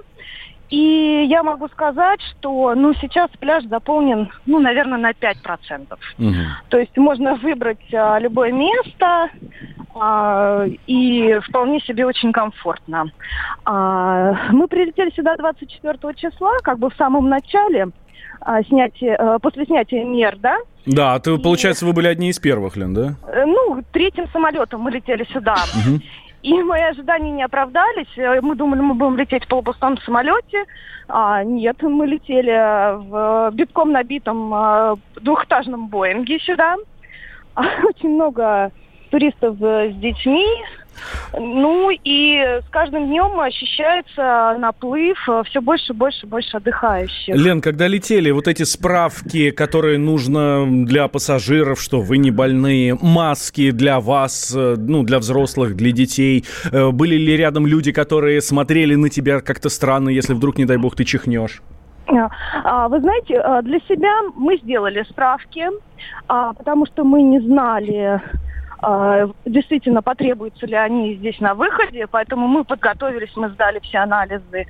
И 0.71 1.27
я 1.29 1.43
могу 1.43 1.69
сказать, 1.69 2.21
что 2.23 2.75
ну, 2.75 2.95
сейчас 2.95 3.31
пляж 3.39 3.65
заполнен, 3.65 4.31
ну, 4.47 4.59
наверное, 4.59 4.99
на 4.99 5.11
5%. 5.11 5.97
Мгм. 6.19 6.35
То 6.69 6.79
есть 6.79 6.97
можно 6.97 7.35
выбрать 7.37 7.93
а, 7.93 8.19
любое 8.19 8.51
место, 8.51 9.29
а, 9.95 10.65
и 10.87 11.39
вполне 11.47 11.81
себе 11.81 12.07
очень 12.07 12.33
комфортно. 12.33 13.11
А, 13.65 14.51
мы 14.51 14.67
прилетели 14.67 15.11
сюда 15.11 15.37
24 15.37 16.15
числа, 16.15 16.59
как 16.63 16.79
бы 16.79 16.91
в 16.91 16.95
самом 16.97 17.29
начале, 17.29 17.89
а, 18.41 18.63
снятия, 18.65 19.17
э, 19.17 19.39
после 19.41 19.65
снятия 19.65 20.05
мер, 20.05 20.37
да, 20.39 20.57
Да, 20.87 21.15
а 21.15 21.19
ты, 21.21 21.39
получается, 21.39 21.87
вы 21.87 21.93
были 21.93 22.09
одни 22.09 22.29
из 22.29 22.39
первых, 22.39 22.77
Лен, 22.77 22.95
да? 22.95 23.15
Э, 23.27 23.45
Ну, 23.47 23.83
третьим 23.93 24.29
самолетом 24.33 24.81
мы 24.83 24.91
летели 24.91 25.25
сюда. 25.33 25.57
И 26.43 26.63
мои 26.63 26.83
ожидания 26.83 27.31
не 27.31 27.43
оправдались. 27.43 28.19
Э, 28.19 28.41
Мы 28.43 28.55
думали, 28.55 28.81
мы 28.81 28.95
будем 28.95 29.17
лететь 29.17 29.45
в 29.45 29.49
полупустом 29.49 29.97
самолете. 30.03 30.65
А, 31.09 31.43
нет, 31.43 31.81
мы 31.83 32.07
летели 32.07 32.53
в 33.09 33.51
битком 33.55 33.93
набитом 33.93 34.53
э, 34.55 34.97
двухэтажном 35.21 35.89
Боинге 35.89 36.39
сюда. 36.41 36.77
Очень 37.57 38.11
много 38.15 38.71
туристов 39.11 39.57
э, 39.61 39.91
с 39.93 39.97
детьми. 39.97 40.47
Ну 41.33 41.91
и 41.91 42.61
с 42.67 42.69
каждым 42.71 43.07
днем 43.07 43.39
ощущается 43.41 44.57
наплыв 44.59 45.19
все 45.47 45.61
больше, 45.61 45.93
больше, 45.93 46.27
больше 46.27 46.57
отдыхающих. 46.57 47.35
Лен, 47.35 47.61
когда 47.61 47.87
летели, 47.87 48.31
вот 48.31 48.49
эти 48.49 48.63
справки, 48.63 49.51
которые 49.51 49.99
нужно 49.99 50.67
для 50.85 51.09
пассажиров, 51.09 51.81
что 51.81 52.01
вы 52.01 52.19
не 52.19 52.31
больные, 52.31 52.97
маски 53.01 53.71
для 53.71 54.01
вас, 54.01 54.55
э, 54.57 54.77
ну, 54.79 55.03
для 55.03 55.19
взрослых, 55.19 55.77
для 55.77 55.93
детей, 55.93 56.45
э, 56.71 56.91
были 56.91 57.17
ли 57.17 57.37
рядом 57.37 57.67
люди, 57.67 57.93
которые 57.93 58.41
смотрели 58.41 58.95
на 58.95 59.09
тебя 59.09 59.41
как-то 59.41 59.69
странно, 59.69 60.09
если 60.09 60.35
вдруг, 60.35 60.59
не 60.59 60.65
дай 60.65 60.77
бог, 60.77 60.97
ты 60.97 61.05
чихнешь? 61.05 61.63
А, 62.65 62.89
Вы 62.89 63.01
знаете, 63.01 63.43
для 63.63 63.81
себя 63.81 64.13
мы 64.37 64.59
сделали 64.59 65.05
справки, 65.09 65.65
а, 66.29 66.53
потому 66.53 66.87
что 66.87 67.05
мы 67.05 67.23
не 67.23 67.41
знали, 67.41 68.21
действительно 69.45 70.03
потребуются 70.03 70.67
ли 70.67 70.75
они 70.75 71.15
здесь 71.15 71.41
на 71.41 71.55
выходе, 71.55 72.07
поэтому 72.11 72.47
мы 72.47 72.65
подготовились, 72.65 73.35
мы 73.37 73.49
сдали 73.51 73.79
все 73.81 73.99
анализы. 73.99 74.67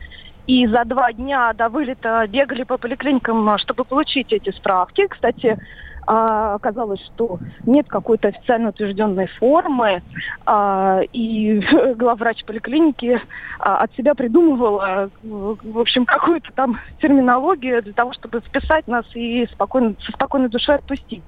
И 0.46 0.66
за 0.66 0.84
два 0.84 1.12
дня 1.12 1.52
до 1.54 1.68
вылета 1.68 2.26
бегали 2.28 2.64
по 2.64 2.76
поликлиникам, 2.76 3.48
а, 3.48 3.58
чтобы 3.58 3.84
получить 3.84 4.32
эти 4.32 4.50
справки. 4.50 5.06
Кстати, 5.06 5.58
а, 6.06 6.54
оказалось, 6.54 7.00
что 7.14 7.38
нет 7.64 7.88
какой-то 7.88 8.28
официально 8.28 8.68
утвержденной 8.68 9.26
формы, 9.38 10.02
а, 10.44 11.00
и 11.12 11.60
главврач 11.96 12.44
поликлиники 12.44 13.20
а, 13.58 13.84
от 13.84 13.94
себя 13.94 14.14
придумывала, 14.14 15.10
в 15.22 15.78
общем, 15.78 16.04
какую-то 16.04 16.52
там 16.52 16.78
терминологию 17.00 17.82
для 17.82 17.94
того, 17.94 18.12
чтобы 18.12 18.42
списать 18.46 18.86
нас 18.86 19.06
и 19.14 19.46
спокойно, 19.46 19.94
со 20.04 20.12
спокойной 20.12 20.50
душой 20.50 20.74
отпустить. 20.74 21.24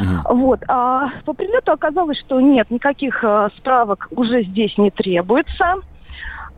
Мгм. 0.00 0.22
Вот. 0.24 0.60
А 0.68 1.08
по 1.24 1.32
прилету 1.32 1.72
оказалось, 1.72 2.18
что 2.18 2.40
нет, 2.40 2.70
никаких 2.70 3.22
э, 3.22 3.48
справок 3.56 4.08
уже 4.10 4.42
здесь 4.42 4.76
не 4.78 4.90
требуется. 4.90 5.76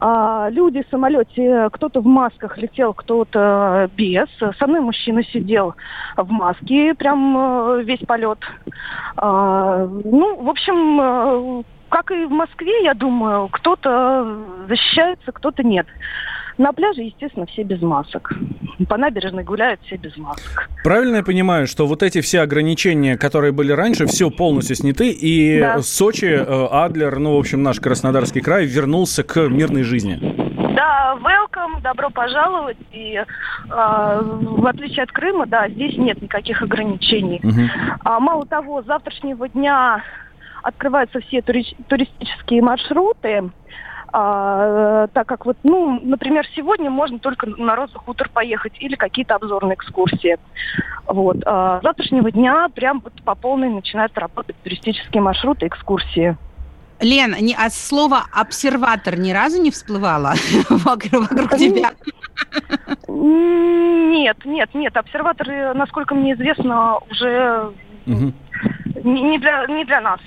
А, 0.03 0.49
люди 0.51 0.83
в 0.83 0.91
самолете, 0.91 1.69
кто-то 1.73 2.01
в 2.01 2.07
масках 2.07 2.57
летел, 2.57 2.95
кто-то 2.95 3.91
без. 3.97 4.29
Со 4.59 4.67
мной 4.67 4.81
мужчина 4.81 5.23
сидел 5.25 5.75
в 6.17 6.31
маске 6.31 6.95
прям 6.95 7.37
э, 7.37 7.83
весь 7.83 8.01
полет. 8.01 8.39
А, 9.17 9.87
ну, 9.87 10.43
в 10.43 10.49
общем, 10.49 11.01
э, 11.01 11.63
как 11.91 12.11
и 12.13 12.25
в 12.25 12.31
Москве, 12.31 12.85
я 12.85 12.95
думаю, 12.95 13.49
кто-то 13.49 14.39
защищается, 14.69 15.33
кто-то 15.33 15.63
нет. 15.63 15.87
На 16.59 16.73
пляже, 16.73 17.03
естественно, 17.03 17.47
все 17.47 17.63
без 17.63 17.81
масок. 17.81 18.33
По 18.89 18.97
набережной 18.97 19.45
гуляют 19.45 19.81
все 19.85 19.97
без 19.97 20.17
масок. 20.17 20.69
Правильно 20.85 21.17
я 21.17 21.23
понимаю, 21.23 21.67
что 21.67 21.87
вот 21.87 22.03
эти 22.03 22.21
все 22.21 22.41
ограничения, 22.41 23.17
которые 23.17 23.53
были 23.53 23.73
раньше, 23.73 24.07
все 24.07 24.31
полностью 24.31 24.77
сняты, 24.77 25.11
и 25.11 25.61
Да. 25.61 25.83
Сочи, 25.83 26.27
э, 26.27 26.67
Адлер, 26.71 27.19
ну, 27.19 27.37
в 27.37 27.39
общем, 27.39 27.63
наш 27.63 27.81
Краснодарский 27.81 28.41
край 28.41 28.67
вернулся 28.67 29.23
к 29.23 29.37
мирной 29.49 29.83
жизни? 29.83 30.19
Да, 30.75 31.17
welcome, 31.23 31.83
добро 31.83 32.11
пожаловать. 32.11 32.79
И 32.93 33.15
э, 33.15 33.25
в 33.69 34.67
отличие 34.67 35.03
от 35.05 35.13
Крыма, 35.13 35.47
да, 35.47 35.69
здесь 35.69 35.97
нет 35.97 36.21
никаких 36.23 36.63
ограничений. 36.63 37.41
Мгм. 37.43 37.71
А, 38.05 38.21
мало 38.21 38.47
того, 38.47 38.83
с 38.83 38.87
завтрашнего 38.87 39.49
дня 39.49 40.03
открываются 40.63 41.21
все 41.21 41.39
тури- 41.41 41.77
туристические 41.89 42.63
маршруты. 42.63 43.51
А, 44.13 45.05
э, 45.05 45.09
так 45.13 45.27
как 45.27 45.47
вот, 45.47 45.57
ну, 45.63 46.01
например, 46.03 46.47
сегодня 46.57 46.91
можно 46.91 47.19
только 47.19 47.47
на 47.47 47.77
Роза 47.77 47.99
хутор 47.99 48.29
поехать 48.29 48.73
или 48.81 48.97
какие-то 48.97 49.37
обзорные 49.37 49.75
экскурсии. 49.75 50.39
Вот. 51.07 51.37
А, 51.47 51.81
с 51.81 51.83
завтрашнего 51.83 52.31
дня 52.31 52.69
прям 52.75 53.01
вот 53.01 53.13
по 53.23 53.35
полной 53.35 53.69
начинают 53.69 54.17
работать 54.19 54.57
туристические 54.63 55.23
маршруты, 55.23 55.67
экскурсии. 55.67 56.37
Лен, 57.01 57.35
не, 57.41 57.55
а 57.55 57.71
слово 57.71 58.25
обсерватор 58.33 59.19
ни 59.19 59.33
разу 59.33 59.63
не 59.63 59.71
всплывало 59.71 60.35
вокруг, 60.69 61.29
тебя? 61.57 61.93
Нет, 63.09 64.37
нет, 64.45 64.75
нет. 64.75 64.97
Обсерваторы, 64.97 65.73
насколько 65.75 66.15
мне 66.15 66.35
известно, 66.35 66.99
уже. 67.11 67.73
Не 69.05 69.39
для, 69.39 69.67
не 69.67 69.85
для 69.85 70.01
нас. 70.01 70.21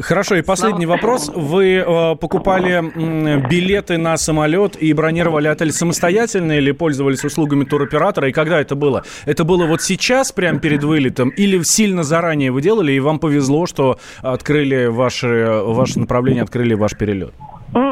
Хорошо, 0.00 0.36
и 0.36 0.42
последний 0.42 0.86
вопрос. 0.86 1.30
Вы 1.34 1.76
э, 1.76 2.16
покупали 2.16 2.72
м, 2.72 3.48
билеты 3.48 3.98
на 3.98 4.16
самолет 4.16 4.76
и 4.82 4.92
бронировали 4.92 5.48
отель 5.48 5.72
самостоятельно 5.72 6.52
или 6.52 6.72
пользовались 6.72 7.24
услугами 7.24 7.64
туроператора? 7.64 8.28
И 8.28 8.32
когда 8.32 8.60
это 8.60 8.74
было? 8.74 9.02
Это 9.26 9.44
было 9.44 9.66
вот 9.66 9.82
сейчас, 9.82 10.32
прямо 10.32 10.58
перед 10.60 10.84
вылетом, 10.84 11.30
или 11.30 11.62
сильно 11.62 12.02
заранее 12.02 12.50
вы 12.50 12.62
делали, 12.62 12.92
и 12.92 13.00
вам 13.00 13.18
повезло, 13.18 13.66
что 13.66 13.98
открыли 14.22 14.86
ваше, 14.86 15.60
ваше 15.64 15.98
направление, 16.00 16.42
открыли 16.42 16.74
ваш 16.74 16.96
перелет? 16.96 17.32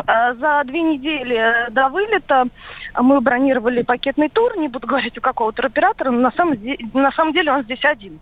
А 0.07 0.35
За 0.35 0.63
две 0.65 0.81
недели 0.83 1.71
до 1.73 1.89
вылета 1.89 2.45
мы 3.01 3.21
бронировали 3.21 3.83
пакетный 3.83 4.29
тур, 4.29 4.57
не 4.57 4.69
буду 4.69 4.87
говорить 4.87 5.19
у 5.19 5.21
какого 5.21 5.53
туроператора, 5.53 6.11
но 6.11 6.21
на 6.21 6.31
самом, 6.33 6.57
де- 6.57 6.79
на 6.95 7.11
самом 7.13 7.33
деле 7.33 7.51
он 7.53 7.65
здесь 7.65 7.85
один. 7.85 8.21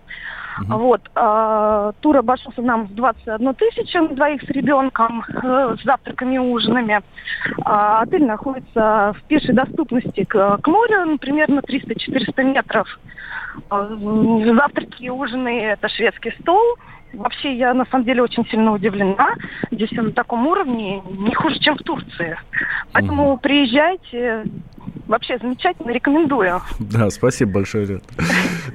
Вот, 0.58 1.00
а, 1.14 1.92
тур 2.00 2.16
обошелся 2.18 2.62
нам 2.62 2.86
в 2.86 2.94
21 2.94 3.54
тысячу 3.54 4.08
двоих 4.08 4.42
с 4.42 4.48
ребенком, 4.48 5.24
э, 5.42 5.76
с 5.78 5.84
завтраками 5.84 6.34
и 6.34 6.38
ужинами. 6.38 7.02
А, 7.64 8.02
отель 8.02 8.24
находится 8.24 9.14
в 9.16 9.22
пешей 9.28 9.54
доступности 9.54 10.24
к, 10.24 10.58
к 10.58 10.66
морю, 10.66 11.18
примерно 11.18 11.60
300-400 11.60 12.42
метров. 12.42 12.88
М, 13.70 14.56
Завтраки 14.56 15.04
и 15.04 15.10
ужины– 15.10 15.60
это 15.62 15.88
шведский 15.88 16.32
стол. 16.40 16.76
Вообще, 17.12 17.56
я 17.56 17.74
на 17.74 17.84
самом 17.86 18.04
деле 18.04 18.22
очень 18.22 18.46
сильно 18.46 18.72
удивлена. 18.72 19.34
Здесь 19.70 19.90
на 19.92 20.12
таком 20.12 20.46
уровне 20.46 21.02
не 21.18 21.34
хуже, 21.34 21.58
чем 21.58 21.76
в 21.76 21.82
Турции. 21.82 22.38
Поэтому 22.92 23.36
приезжайте. 23.38 24.44
Вообще 25.06 25.38
замечательно, 25.38 25.90
рекомендую. 25.90 26.62
Да, 26.78 27.10
спасибо 27.10 27.54
большое, 27.54 27.84
Лен. 27.84 28.02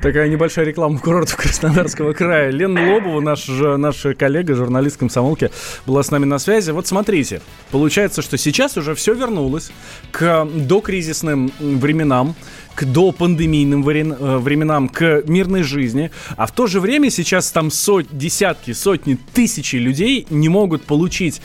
Такая 0.02 0.28
небольшая 0.28 0.66
реклама 0.66 1.00
курортов 1.00 1.38
Краснодарского 1.38 2.12
края. 2.12 2.50
Лена 2.50 2.94
Лобова, 2.94 3.22
наш, 3.22 3.48
наша 3.48 4.14
коллега, 4.16 4.54
журналист 4.54 4.98
комсомолки, 5.00 5.50
была 5.88 6.04
с 6.04 6.12
нами 6.12 6.26
на 6.26 6.38
связи. 6.38 6.72
Вот 6.72 6.88
смотрите, 6.88 7.42
получается, 7.72 8.22
что 8.22 8.38
сейчас 8.38 8.76
уже 8.76 8.96
все 8.96 9.14
вернулось 9.14 9.72
к 10.12 10.46
докризисным 10.46 11.52
временам, 11.60 12.36
к 12.76 12.86
допандемийным 12.86 13.88
э, 13.88 14.38
временам, 14.38 14.90
к 14.90 15.24
мирной 15.26 15.64
жизни. 15.64 16.12
А 16.36 16.46
в 16.46 16.52
то 16.52 16.68
же 16.68 16.80
время 16.80 17.10
сейчас 17.10 17.52
там 17.52 17.72
сот, 17.72 18.06
десятки, 18.12 18.74
сотни, 18.74 19.18
тысячи 19.34 19.78
людей 19.78 20.28
не 20.30 20.50
могут 20.50 20.84
получить 20.84 21.42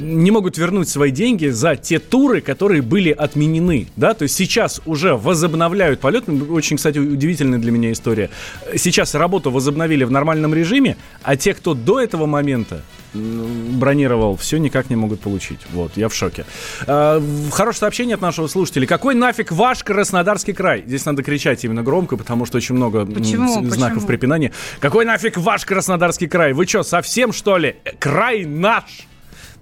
не 0.00 0.30
могут 0.30 0.58
вернуть 0.58 0.88
свои 0.88 1.10
деньги 1.10 1.48
за 1.48 1.76
те 1.76 1.98
туры, 1.98 2.40
которые 2.40 2.82
были 2.82 3.10
отменены, 3.10 3.88
да, 3.96 4.14
то 4.14 4.22
есть 4.22 4.34
сейчас 4.34 4.80
уже 4.86 5.14
возобновляют 5.14 6.00
полет, 6.00 6.28
очень, 6.28 6.76
кстати, 6.76 6.98
удивительная 6.98 7.58
для 7.58 7.72
меня 7.72 7.92
история. 7.92 8.30
Сейчас 8.76 9.14
работу 9.14 9.50
возобновили 9.50 10.04
в 10.04 10.10
нормальном 10.10 10.54
режиме, 10.54 10.96
а 11.22 11.36
те, 11.36 11.54
кто 11.54 11.74
до 11.74 12.00
этого 12.00 12.26
момента 12.26 12.82
бронировал, 13.14 14.36
все 14.36 14.58
никак 14.58 14.90
не 14.90 14.96
могут 14.96 15.20
получить. 15.20 15.60
Вот, 15.72 15.92
я 15.96 16.08
в 16.08 16.14
шоке. 16.14 16.44
А, 16.86 17.22
хорошее 17.50 17.80
сообщение 17.80 18.14
от 18.14 18.20
нашего 18.20 18.46
слушателя. 18.46 18.86
Какой 18.86 19.14
нафиг 19.14 19.52
ваш 19.52 19.82
Краснодарский 19.84 20.52
край? 20.52 20.84
Здесь 20.86 21.04
надо 21.06 21.22
кричать 21.22 21.64
именно 21.64 21.82
громко, 21.82 22.16
потому 22.16 22.44
что 22.44 22.58
очень 22.58 22.74
много 22.74 23.06
Почему? 23.06 23.64
знаков 23.70 23.94
Почему? 23.94 24.06
препинания. 24.06 24.52
Какой 24.80 25.04
нафиг 25.04 25.38
ваш 25.38 25.64
Краснодарский 25.64 26.28
край? 26.28 26.52
Вы 26.52 26.66
что, 26.66 26.82
совсем 26.82 27.32
что 27.32 27.56
ли? 27.56 27.76
Край 27.98 28.44
наш! 28.44 29.06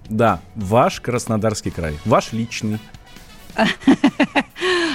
Да, 0.09 0.39
ваш 0.55 0.99
Краснодарский 1.01 1.71
край. 1.71 1.97
Ваш 2.05 2.31
личный. 2.33 2.79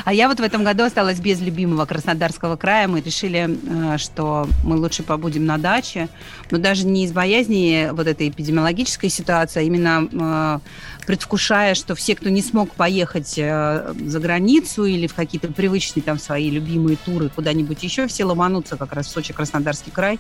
А 0.05 0.14
я 0.14 0.29
вот 0.29 0.40
в 0.40 0.43
этом 0.43 0.64
году 0.64 0.85
осталась 0.85 1.21
без 1.21 1.40
любимого 1.40 1.85
Краснодарского 1.85 2.57
края. 2.57 2.88
Мы 2.88 3.00
решили, 3.00 3.95
э, 3.95 3.99
что 3.99 4.49
мы 4.64 4.76
лучше 4.76 5.02
побудем 5.02 5.45
на 5.45 5.59
даче. 5.59 6.09
Но 6.50 6.59
даже 6.59 6.87
не 6.87 7.05
из 7.05 7.12
боязни 7.12 7.90
вот 7.93 8.07
этой 8.07 8.31
эпидемиологической 8.31 9.11
ситуации, 9.11 9.61
а 9.61 9.62
именно 9.62 10.09
э, 10.11 11.07
предвкушая, 11.07 11.75
что 11.75 11.95
все, 11.95 12.17
кто 12.17 12.31
не 12.31 12.43
смог 12.43 12.73
поехать 12.73 13.35
э, 13.37 13.95
за 14.05 14.21
границу 14.21 14.85
или 14.85 15.07
в 15.07 15.14
какие-то 15.14 15.52
привычные 15.52 16.02
там 16.02 16.19
свои 16.19 16.50
любимые 16.50 16.97
туры 16.97 17.29
куда-нибудь 17.29 17.83
еще, 17.83 18.07
все 18.07 18.25
ломанутся 18.25 18.76
как 18.76 18.93
раз 18.95 19.07
в 19.07 19.11
Сочи, 19.11 19.33
Краснодарский 19.33 19.93
край 19.93 20.19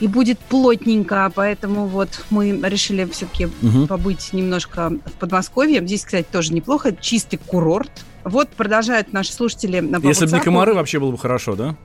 и 0.00 0.06
будет 0.06 0.38
плотненько, 0.38 1.30
поэтому 1.34 1.86
вот 1.86 2.24
мы 2.30 2.50
решили 2.62 3.04
все-таки 3.06 3.46
угу. 3.46 3.86
побыть 3.86 4.32
немножко 4.32 4.90
в 4.90 5.12
Подмосковье. 5.12 5.80
Здесь, 5.84 6.04
кстати, 6.04 6.26
тоже 6.30 6.52
неплохо, 6.52 6.94
чистый 6.94 7.36
курорт. 7.36 7.90
Вот 8.24 8.48
продолжают 8.50 9.12
наши 9.12 9.32
слушатели. 9.32 9.76
Если 10.02 10.26
бы 10.26 10.32
не 10.32 10.40
комары, 10.40 10.74
вообще 10.74 10.98
было 10.98 11.10
бы 11.10 11.18
хорошо, 11.18 11.54
да? 11.54 11.76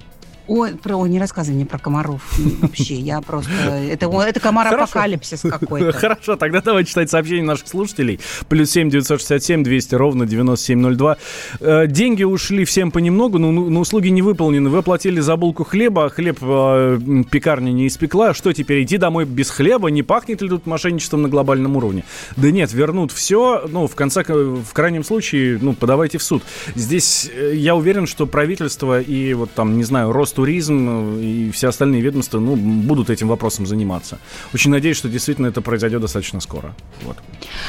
Ой, 0.50 0.72
про, 0.74 0.96
ой, 0.96 1.10
не 1.10 1.20
рассказывай 1.20 1.56
мне 1.56 1.66
про 1.68 1.78
комаров 1.78 2.24
вообще. 2.62 2.96
Я 2.96 3.22
просто... 3.22 3.52
Это, 3.52 4.08
это 4.08 4.40
комар-апокалипсис 4.40 5.42
какой-то. 5.42 5.92
Хорошо, 5.92 6.38
тогда 6.38 6.60
давай 6.60 6.86
читать 6.86 7.12
сообщения 7.12 7.44
наших 7.44 7.68
слушателей. 7.68 8.20
Плюс 8.48 8.72
семь 8.72 8.90
девятьсот 8.90 9.20
шестьдесят 9.20 9.44
семь 9.44 9.64
двести 9.64 9.94
ровно 9.94 10.26
девяносто 10.26 10.66
семь 10.66 10.80
ноль 10.80 10.96
два. 10.96 11.18
Э, 11.60 11.86
деньги 11.86 12.24
ушли 12.24 12.66
всем 12.66 12.90
понемногу, 12.90 13.38
но, 13.38 13.52
но 13.52 13.80
услуги 13.80 14.08
не 14.08 14.24
выполнены. 14.24 14.72
Вы 14.72 14.80
оплатили 14.80 15.20
за 15.20 15.36
булку 15.36 15.64
хлеба, 15.64 16.06
а 16.06 16.10
хлеб 16.10 16.40
э, 16.42 17.00
пекарня 17.30 17.72
не 17.72 17.86
испекла. 17.86 18.34
Что 18.34 18.52
теперь, 18.52 18.84
идти 18.84 18.98
домой 18.98 19.26
без 19.26 19.52
хлеба? 19.52 19.92
Не 19.92 20.02
пахнет 20.02 20.42
ли 20.42 20.50
тут 20.50 20.66
мошенничеством 20.66 21.22
на 21.22 21.30
глобальном 21.30 21.78
уровне? 21.78 22.06
Да 22.38 22.50
нет, 22.50 22.74
вернут 22.74 23.12
все. 23.12 23.68
Ну, 23.70 23.86
в 23.86 23.94
конце, 23.94 24.24
в 24.24 24.74
крайнем 24.74 25.04
случае, 25.04 25.60
ну, 25.62 25.74
подавайте 25.74 26.18
в 26.18 26.24
суд. 26.24 26.42
Здесь 26.74 27.30
э, 27.32 27.54
я 27.54 27.76
уверен, 27.76 28.08
что 28.08 28.26
правительство 28.26 29.00
и 29.00 29.36
вот 29.36 29.52
там, 29.52 29.78
не 29.78 29.84
знаю, 29.84 30.12
рост 30.12 30.39
туризм 30.40 31.20
и 31.20 31.52
все 31.52 31.68
остальные 31.68 32.00
ведомства 32.00 32.40
ну, 32.40 32.56
будут 32.56 33.10
этим 33.10 33.28
вопросом 33.28 33.66
заниматься. 33.66 34.20
Очень 34.54 34.72
надеюсь, 34.72 34.96
что 34.96 35.10
действительно 35.10 35.48
это 35.48 35.60
произойдет 35.60 36.00
достаточно 36.00 36.40
скоро. 36.40 36.74
Вот. 37.02 37.18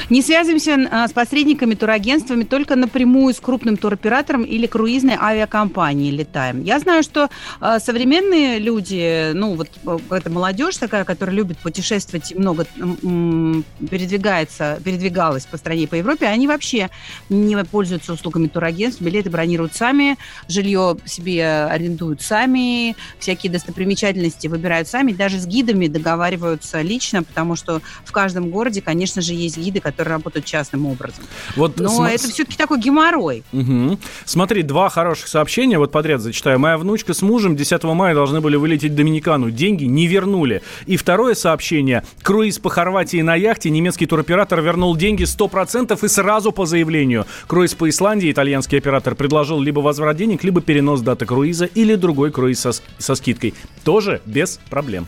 Не 0.09 0.23
связываемся 0.23 0.89
а, 0.93 1.09
с 1.09 1.13
посредниками, 1.13 1.75
турагентствами, 1.75 2.45
только 2.45 2.77
напрямую 2.77 3.35
с 3.35 3.41
крупным 3.41 3.77
туроператором 3.77 4.45
или 4.45 4.67
круизной 4.69 5.17
авиакомпанией 5.21 6.17
летаем. 6.17 6.63
Я 6.63 6.79
знаю, 6.79 7.03
что 7.03 7.29
а, 7.61 7.81
современные 7.81 8.61
люди, 8.61 9.33
ну 9.35 9.57
вот 9.57 9.69
э, 9.85 9.99
это 10.11 10.31
молодежь 10.31 10.77
такая, 10.77 11.05
которая 11.05 11.35
любит 11.35 11.59
путешествовать, 11.59 12.33
много 12.37 12.67
м, 12.79 13.65
передвигается, 13.91 14.79
передвигалась 14.85 15.45
по 15.45 15.57
стране, 15.57 15.89
по 15.89 15.97
Европе, 15.97 16.27
они 16.27 16.47
вообще 16.47 16.89
не 17.31 17.57
пользуются 17.65 18.13
услугами 18.13 18.47
турагентств, 18.47 19.03
билеты 19.03 19.29
бронируют 19.29 19.75
сами, 19.75 20.17
жилье 20.47 20.97
себе 21.05 21.65
арендуют 21.65 22.23
сами, 22.23 22.60
сами, 22.61 22.97
всякие 23.19 23.53
достопримечательности 23.53 24.47
выбирают 24.47 24.89
сами, 24.89 25.13
даже 25.13 25.39
с 25.39 25.47
гидами 25.47 25.87
договариваются 25.87 26.81
лично, 26.83 27.23
потому 27.23 27.57
что 27.57 27.81
в 28.05 28.13
каждом 28.13 28.51
городе, 28.51 28.81
конечно 28.81 29.23
же, 29.23 29.35
есть 29.35 29.59
гиды, 29.59 29.81
которые 29.81 30.13
работают 30.15 30.47
частным 30.47 30.87
образом. 30.87 31.25
Вот 31.57 31.79
Но 31.79 31.89
см... 31.89 32.15
это 32.15 32.29
все-таки 32.33 32.57
такой 32.57 32.81
геморрой. 32.81 33.43
Угу. 33.53 33.99
Смотри, 34.25 34.63
два 34.63 34.89
хороших 34.89 35.29
сообщения, 35.29 35.79
вот 35.79 35.93
подряд 35.93 36.21
зачитаю. 36.21 36.59
Моя 36.59 36.77
внучка 36.77 37.15
с 37.15 37.23
мужем 37.23 37.57
10 37.57 37.83
мая 37.85 38.15
должны 38.15 38.41
были 38.41 38.57
вылететь 38.57 38.93
в 38.93 38.95
Доминикану, 38.95 39.51
деньги 39.51 39.85
не 39.85 40.07
вернули. 40.07 40.63
И 40.87 40.97
второе 40.97 41.35
сообщение. 41.35 42.05
Круиз 42.23 42.59
по 42.59 42.71
Хорватии 42.71 43.23
на 43.23 43.35
яхте, 43.35 43.71
немецкий 43.71 44.07
туроператор 44.07 44.61
вернул 44.61 44.97
деньги 44.97 45.25
100% 45.25 45.99
и 46.05 46.09
сразу 46.09 46.53
по 46.53 46.67
заявлению. 46.67 47.27
Круиз 47.47 47.75
по 47.75 47.89
Исландии, 47.89 48.31
итальянский 48.31 48.79
оператор 48.79 49.15
предложил 49.15 49.61
либо 49.61 49.81
возврат 49.81 50.17
денег, 50.17 50.45
либо 50.45 50.61
перенос 50.61 51.01
даты 51.01 51.27
круиза 51.27 51.67
или 51.67 51.95
другой 51.95 52.31
круиз 52.31 52.40
со, 52.55 52.73
со 52.99 53.15
скидкой. 53.15 53.55
Тоже 53.85 54.21
без 54.27 54.61
проблем. 54.69 55.07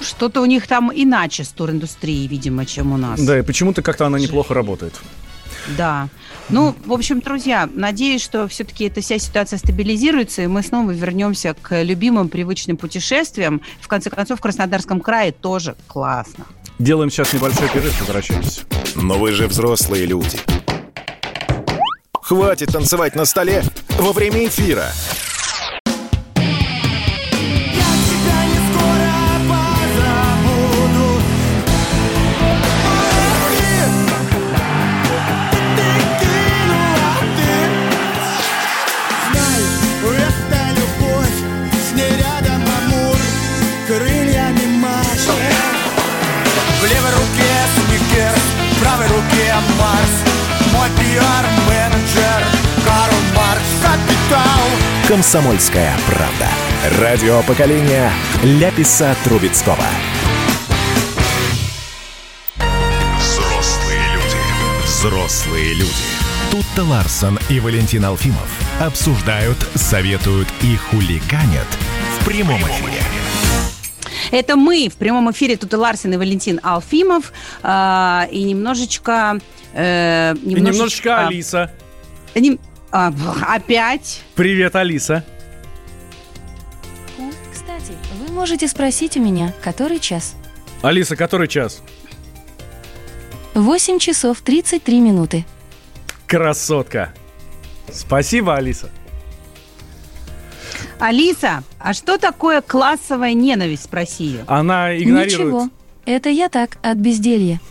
Что-то 0.00 0.40
у 0.40 0.44
них 0.44 0.66
там 0.66 0.90
иначе 0.92 1.44
с 1.44 1.48
туриндустрией, 1.50 2.26
видимо, 2.26 2.66
чем 2.66 2.92
у 2.92 2.96
нас. 2.96 3.20
Да, 3.20 3.38
и 3.38 3.42
почему-то 3.42 3.82
как-то 3.82 4.06
она 4.06 4.18
неплохо 4.18 4.54
работает. 4.54 4.94
Да. 5.78 6.08
Ну, 6.50 6.74
в 6.84 6.92
общем, 6.92 7.20
друзья, 7.20 7.68
надеюсь, 7.72 8.22
что 8.22 8.48
все-таки 8.48 8.84
эта 8.84 9.00
вся 9.00 9.18
ситуация 9.18 9.58
стабилизируется, 9.58 10.42
и 10.42 10.46
мы 10.46 10.62
снова 10.62 10.90
вернемся 10.90 11.54
к 11.60 11.82
любимым 11.82 12.28
привычным 12.28 12.76
путешествиям. 12.76 13.62
В 13.80 13.88
конце 13.88 14.10
концов, 14.10 14.40
в 14.40 14.42
Краснодарском 14.42 15.00
крае 15.00 15.32
тоже 15.32 15.74
классно. 15.86 16.44
Делаем 16.78 17.10
сейчас 17.10 17.32
небольшой 17.32 17.68
перерыв, 17.68 17.98
возвращаемся. 18.00 18.62
Но 18.96 19.14
вы 19.14 19.32
же 19.32 19.46
взрослые 19.46 20.06
люди. 20.06 20.38
Хватит 22.20 22.72
танцевать 22.72 23.14
на 23.14 23.24
столе 23.24 23.62
во 23.98 24.12
время 24.12 24.46
эфира. 24.46 24.86
«Комсомольская 55.14 55.96
правда». 56.08 56.48
Радио 57.00 57.40
поколения 57.44 58.10
Ляписа 58.42 59.14
Трубецкого. 59.22 59.76
Взрослые 63.16 64.00
люди. 64.12 64.84
Взрослые 64.84 65.74
люди. 65.74 65.92
Тут-то 66.50 66.82
Ларсон 66.82 67.38
и 67.48 67.60
Валентин 67.60 68.04
Алфимов 68.04 68.50
обсуждают, 68.80 69.56
советуют 69.76 70.48
и 70.62 70.74
хуликанят 70.74 71.68
в 72.18 72.24
прямом 72.24 72.60
эфире. 72.62 73.00
Это 74.32 74.56
мы 74.56 74.88
в 74.88 74.96
прямом 74.96 75.30
эфире. 75.30 75.56
Тут 75.56 75.74
и 75.74 75.76
Ларсен 75.76 76.12
и 76.12 76.16
Валентин 76.16 76.58
Алфимов. 76.60 77.32
Э, 77.62 78.22
и 78.32 78.42
немножечко... 78.42 79.38
Э, 79.74 80.34
немножечко, 80.42 80.48
и 80.48 80.72
немножечко 80.72 81.26
Алиса. 81.28 81.70
Не, 82.34 82.58
а, 82.94 83.12
опять? 83.48 84.22
Привет, 84.36 84.76
Алиса. 84.76 85.24
Кстати, 87.52 87.92
вы 88.20 88.32
можете 88.32 88.68
спросить 88.68 89.16
у 89.16 89.20
меня, 89.20 89.52
который 89.62 89.98
час. 89.98 90.36
Алиса, 90.80 91.16
который 91.16 91.48
час? 91.48 91.82
8 93.54 93.98
часов 93.98 94.42
33 94.42 95.00
минуты. 95.00 95.44
Красотка. 96.28 97.12
Спасибо, 97.92 98.54
Алиса. 98.54 98.90
Алиса, 101.00 101.64
а 101.80 101.94
что 101.94 102.16
такое 102.16 102.60
классовая 102.60 103.34
ненависть, 103.34 103.84
спроси 103.84 104.38
Она 104.46 104.96
игнорирует... 104.96 105.32
Ничего. 105.32 105.70
Это 106.06 106.28
я 106.28 106.48
так, 106.48 106.78
от 106.82 106.98
безделья. 106.98 107.60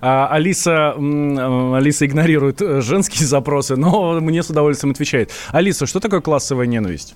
А, 0.00 0.28
Алиса, 0.30 0.92
Алиса 0.92 2.06
игнорирует 2.06 2.60
э, 2.60 2.80
женские 2.80 3.26
запросы, 3.26 3.76
но 3.76 4.20
мне 4.20 4.42
с 4.42 4.50
удовольствием 4.50 4.92
отвечает. 4.92 5.30
Алиса, 5.50 5.86
что 5.86 6.00
такое 6.00 6.20
классовая 6.20 6.66
ненависть? 6.66 7.14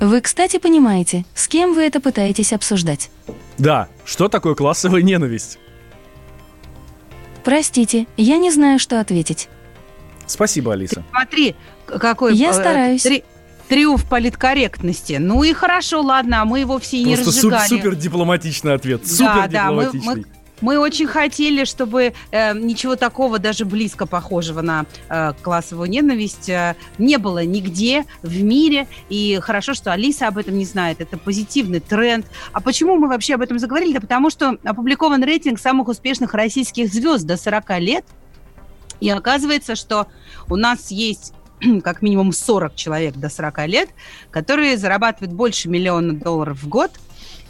Вы, 0.00 0.20
кстати, 0.20 0.58
понимаете, 0.58 1.24
с 1.34 1.48
кем 1.48 1.74
вы 1.74 1.82
это 1.82 2.00
пытаетесь 2.00 2.52
обсуждать? 2.52 3.10
Да, 3.58 3.88
что 4.04 4.28
такое 4.28 4.54
классовая 4.54 5.02
ненависть? 5.02 5.58
Простите, 7.44 8.06
я 8.16 8.38
не 8.38 8.50
знаю, 8.50 8.78
что 8.78 9.00
ответить. 9.00 9.48
Спасибо, 10.26 10.72
Алиса. 10.72 11.04
Смотри, 11.10 11.54
какой... 11.86 12.34
Я 12.34 12.50
э, 12.50 12.52
стараюсь. 12.52 13.06
Триумф 13.72 14.04
политкорректности. 14.04 15.16
Ну 15.18 15.42
и 15.44 15.54
хорошо, 15.54 16.02
ладно, 16.02 16.42
а 16.42 16.44
мы 16.44 16.66
вовсе 16.66 16.98
и 16.98 17.04
не 17.04 17.14
Просто 17.14 17.30
разжигали. 17.30 17.68
супер, 17.68 17.82
супер 17.84 17.94
дипломатичный 17.96 18.74
ответ. 18.74 19.00
Да, 19.00 19.08
Супер 19.08 19.48
да, 19.48 19.72
мы, 19.72 19.84
дипломатичный. 19.84 20.14
мы, 20.14 20.24
мы 20.60 20.78
очень 20.78 21.06
хотели, 21.06 21.64
чтобы 21.64 22.12
э, 22.32 22.52
ничего 22.58 22.96
такого, 22.96 23.38
даже 23.38 23.64
близко 23.64 24.04
похожего 24.04 24.60
на 24.60 24.84
э, 25.08 25.32
классовую 25.40 25.88
ненависть, 25.88 26.50
э, 26.50 26.76
не 26.98 27.16
было 27.16 27.46
нигде 27.46 28.04
в 28.22 28.42
мире. 28.42 28.88
И 29.08 29.38
хорошо, 29.40 29.72
что 29.72 29.90
Алиса 29.90 30.28
об 30.28 30.36
этом 30.36 30.58
не 30.58 30.66
знает. 30.66 31.00
Это 31.00 31.16
позитивный 31.16 31.80
тренд. 31.80 32.26
А 32.52 32.60
почему 32.60 32.96
мы 32.96 33.08
вообще 33.08 33.36
об 33.36 33.40
этом 33.40 33.58
заговорили? 33.58 33.94
Да 33.94 34.00
потому 34.00 34.28
что 34.28 34.58
опубликован 34.64 35.24
рейтинг 35.24 35.58
самых 35.58 35.88
успешных 35.88 36.34
российских 36.34 36.92
звезд 36.92 37.24
до 37.24 37.38
40 37.38 37.80
лет. 37.80 38.04
И 39.00 39.08
оказывается, 39.08 39.76
что 39.76 40.08
у 40.50 40.56
нас 40.56 40.90
есть 40.90 41.32
как 41.84 42.02
минимум 42.02 42.32
40 42.32 42.74
человек 42.74 43.16
до 43.16 43.28
40 43.28 43.66
лет, 43.68 43.90
которые 44.30 44.76
зарабатывают 44.76 45.32
больше 45.32 45.68
миллиона 45.68 46.12
долларов 46.12 46.62
в 46.62 46.68
год 46.68 46.92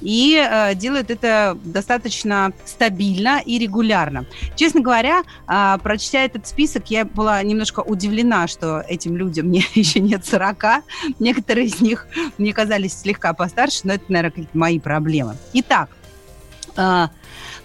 и 0.03 0.37
э, 0.37 0.75
делают 0.75 1.11
это 1.11 1.57
достаточно 1.65 2.53
стабильно 2.65 3.41
и 3.45 3.59
регулярно. 3.59 4.27
Честно 4.57 4.81
говоря, 4.81 5.23
э, 5.49 5.79
прочтя 5.83 6.25
этот 6.25 6.47
список, 6.47 6.91
я 6.91 7.05
была 7.05 7.43
немножко 7.43 7.81
удивлена, 7.81 8.49
что 8.49 8.85
этим 8.89 9.17
людям 9.17 9.51
не, 9.51 9.65
еще 9.75 10.01
нет 10.01 10.27
40. 10.27 10.85
Некоторые 11.21 11.67
из 11.67 11.81
них 11.81 12.09
мне 12.37 12.53
казались 12.53 12.99
слегка 13.01 13.33
постарше, 13.33 13.81
но 13.85 13.95
это, 13.95 14.05
наверное, 14.09 14.31
какие-то 14.31 14.59
мои 14.59 14.81
проблемы. 14.81 15.37
Итак, 15.53 15.89
э, 16.77 17.07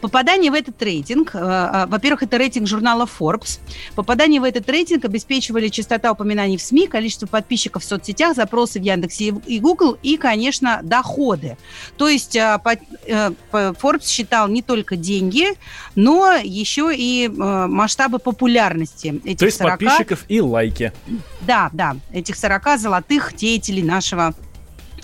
Попадание 0.01 0.51
в 0.51 0.53
этот 0.53 0.81
рейтинг, 0.81 1.31
э, 1.33 1.39
э, 1.39 1.85
во-первых, 1.87 2.23
это 2.23 2.37
рейтинг 2.37 2.67
журнала 2.67 3.07
Forbes. 3.07 3.59
Попадание 3.95 4.39
в 4.39 4.43
этот 4.43 4.69
рейтинг 4.69 5.05
обеспечивали 5.05 5.69
частота 5.69 6.11
упоминаний 6.11 6.57
в 6.57 6.61
СМИ, 6.61 6.87
количество 6.87 7.25
подписчиков 7.25 7.83
в 7.83 7.85
соцсетях, 7.85 8.35
запросы 8.35 8.79
в 8.79 8.83
Яндексе 8.83 9.33
и 9.45 9.59
Google 9.59 9.97
и, 10.03 10.17
конечно, 10.17 10.81
доходы. 10.83 11.57
То 11.97 12.07
есть 12.07 12.35
э, 12.35 12.59
Forbes 13.51 14.07
считал 14.07 14.47
не 14.47 14.61
только 14.61 14.95
деньги, 14.95 15.47
но 15.95 16.33
еще 16.33 16.91
и 16.95 17.27
масштабы 17.27 18.19
популярности 18.19 19.19
этих 19.23 19.39
То 19.39 19.45
есть 19.45 19.57
40... 19.57 19.79
подписчиков 19.79 20.25
и 20.27 20.41
лайки. 20.41 20.91
Да, 21.41 21.69
да, 21.73 21.95
этих 22.11 22.35
40 22.35 22.79
золотых 22.79 23.35
деятелей 23.35 23.83
нашего 23.83 24.33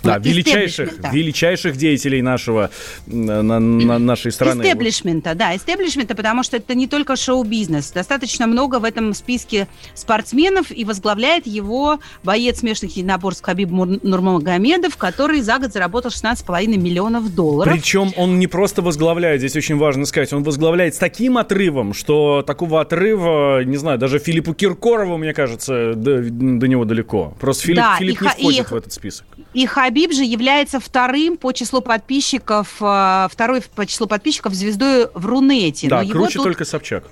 да, 0.03 0.17
величайших, 0.17 0.99
величайших 1.11 1.77
деятелей 1.77 2.21
нашего, 2.21 2.69
на, 3.07 3.41
на 3.41 3.99
нашей 3.99 4.31
страны. 4.31 4.63
Истеблишмента, 4.63 5.33
да, 5.33 5.55
истеблишмента, 5.55 6.15
потому 6.15 6.43
что 6.43 6.57
это 6.57 6.75
не 6.75 6.87
только 6.87 7.15
шоу-бизнес. 7.15 7.91
Достаточно 7.91 8.47
много 8.47 8.79
в 8.79 8.83
этом 8.83 9.13
списке 9.13 9.67
спортсменов, 9.95 10.71
и 10.71 10.85
возглавляет 10.85 11.47
его 11.47 11.99
боец 12.23 12.59
смешанных 12.59 12.97
единоборств 12.97 13.43
Хабиб 13.43 13.69
Нурмагомедов, 13.71 14.97
который 14.97 15.41
за 15.41 15.57
год 15.59 15.71
заработал 15.71 16.11
16,5 16.11 16.77
миллионов 16.77 17.33
долларов. 17.33 17.73
Причем 17.73 18.11
он 18.17 18.39
не 18.39 18.47
просто 18.47 18.81
возглавляет, 18.81 19.39
здесь 19.39 19.55
очень 19.55 19.77
важно 19.77 20.05
сказать, 20.05 20.33
он 20.33 20.43
возглавляет 20.43 20.95
с 20.95 20.97
таким 20.97 21.37
отрывом, 21.37 21.93
что 21.93 22.43
такого 22.45 22.81
отрыва, 22.81 23.63
не 23.63 23.77
знаю, 23.77 23.97
даже 23.97 24.19
Филиппу 24.19 24.53
Киркорову, 24.53 25.17
мне 25.17 25.33
кажется, 25.33 25.93
до, 25.95 26.21
до 26.21 26.67
него 26.67 26.85
далеко. 26.85 27.35
Просто 27.39 27.63
Филипп, 27.63 27.77
да, 27.77 27.95
Филипп 27.97 28.21
и, 28.21 28.23
не 28.23 28.29
входит 28.29 28.59
и, 28.59 28.73
в 28.73 28.77
этот 28.77 28.93
список. 28.93 29.25
И 29.53 29.65
Хабиб 29.65 29.92
же 30.13 30.23
является 30.23 30.79
вторым 30.79 31.37
по 31.37 31.51
числу 31.51 31.81
подписчиков, 31.81 32.75
э, 32.81 33.27
второй 33.31 33.61
по 33.61 33.85
числу 33.85 34.07
подписчиков 34.07 34.53
звездой 34.53 35.07
в 35.13 35.25
Рунете. 35.25 35.87
Да, 35.87 36.03
но 36.03 36.09
круче 36.09 36.35
тут... 36.35 36.43
только 36.43 36.65
Собчак. 36.65 37.03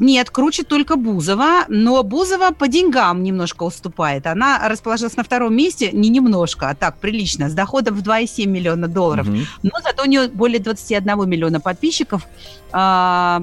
Нет, 0.00 0.30
круче 0.30 0.64
только 0.64 0.96
Бузова, 0.96 1.66
но 1.68 2.02
Бузова 2.02 2.52
по 2.52 2.68
деньгам 2.68 3.22
немножко 3.22 3.64
уступает. 3.64 4.26
Она 4.26 4.66
расположилась 4.66 5.16
на 5.16 5.22
втором 5.22 5.54
месте, 5.54 5.90
не 5.92 6.08
немножко, 6.08 6.70
а 6.70 6.74
так, 6.74 6.96
прилично, 6.96 7.50
с 7.50 7.52
доходом 7.52 7.94
в 7.94 8.02
2,7 8.02 8.46
миллиона 8.46 8.88
долларов. 8.88 9.28
Угу. 9.28 9.38
Но 9.62 9.70
зато 9.84 10.02
у 10.02 10.06
нее 10.06 10.28
более 10.28 10.58
21 10.58 11.28
миллиона 11.28 11.60
подписчиков. 11.60 12.26
А, 12.72 13.42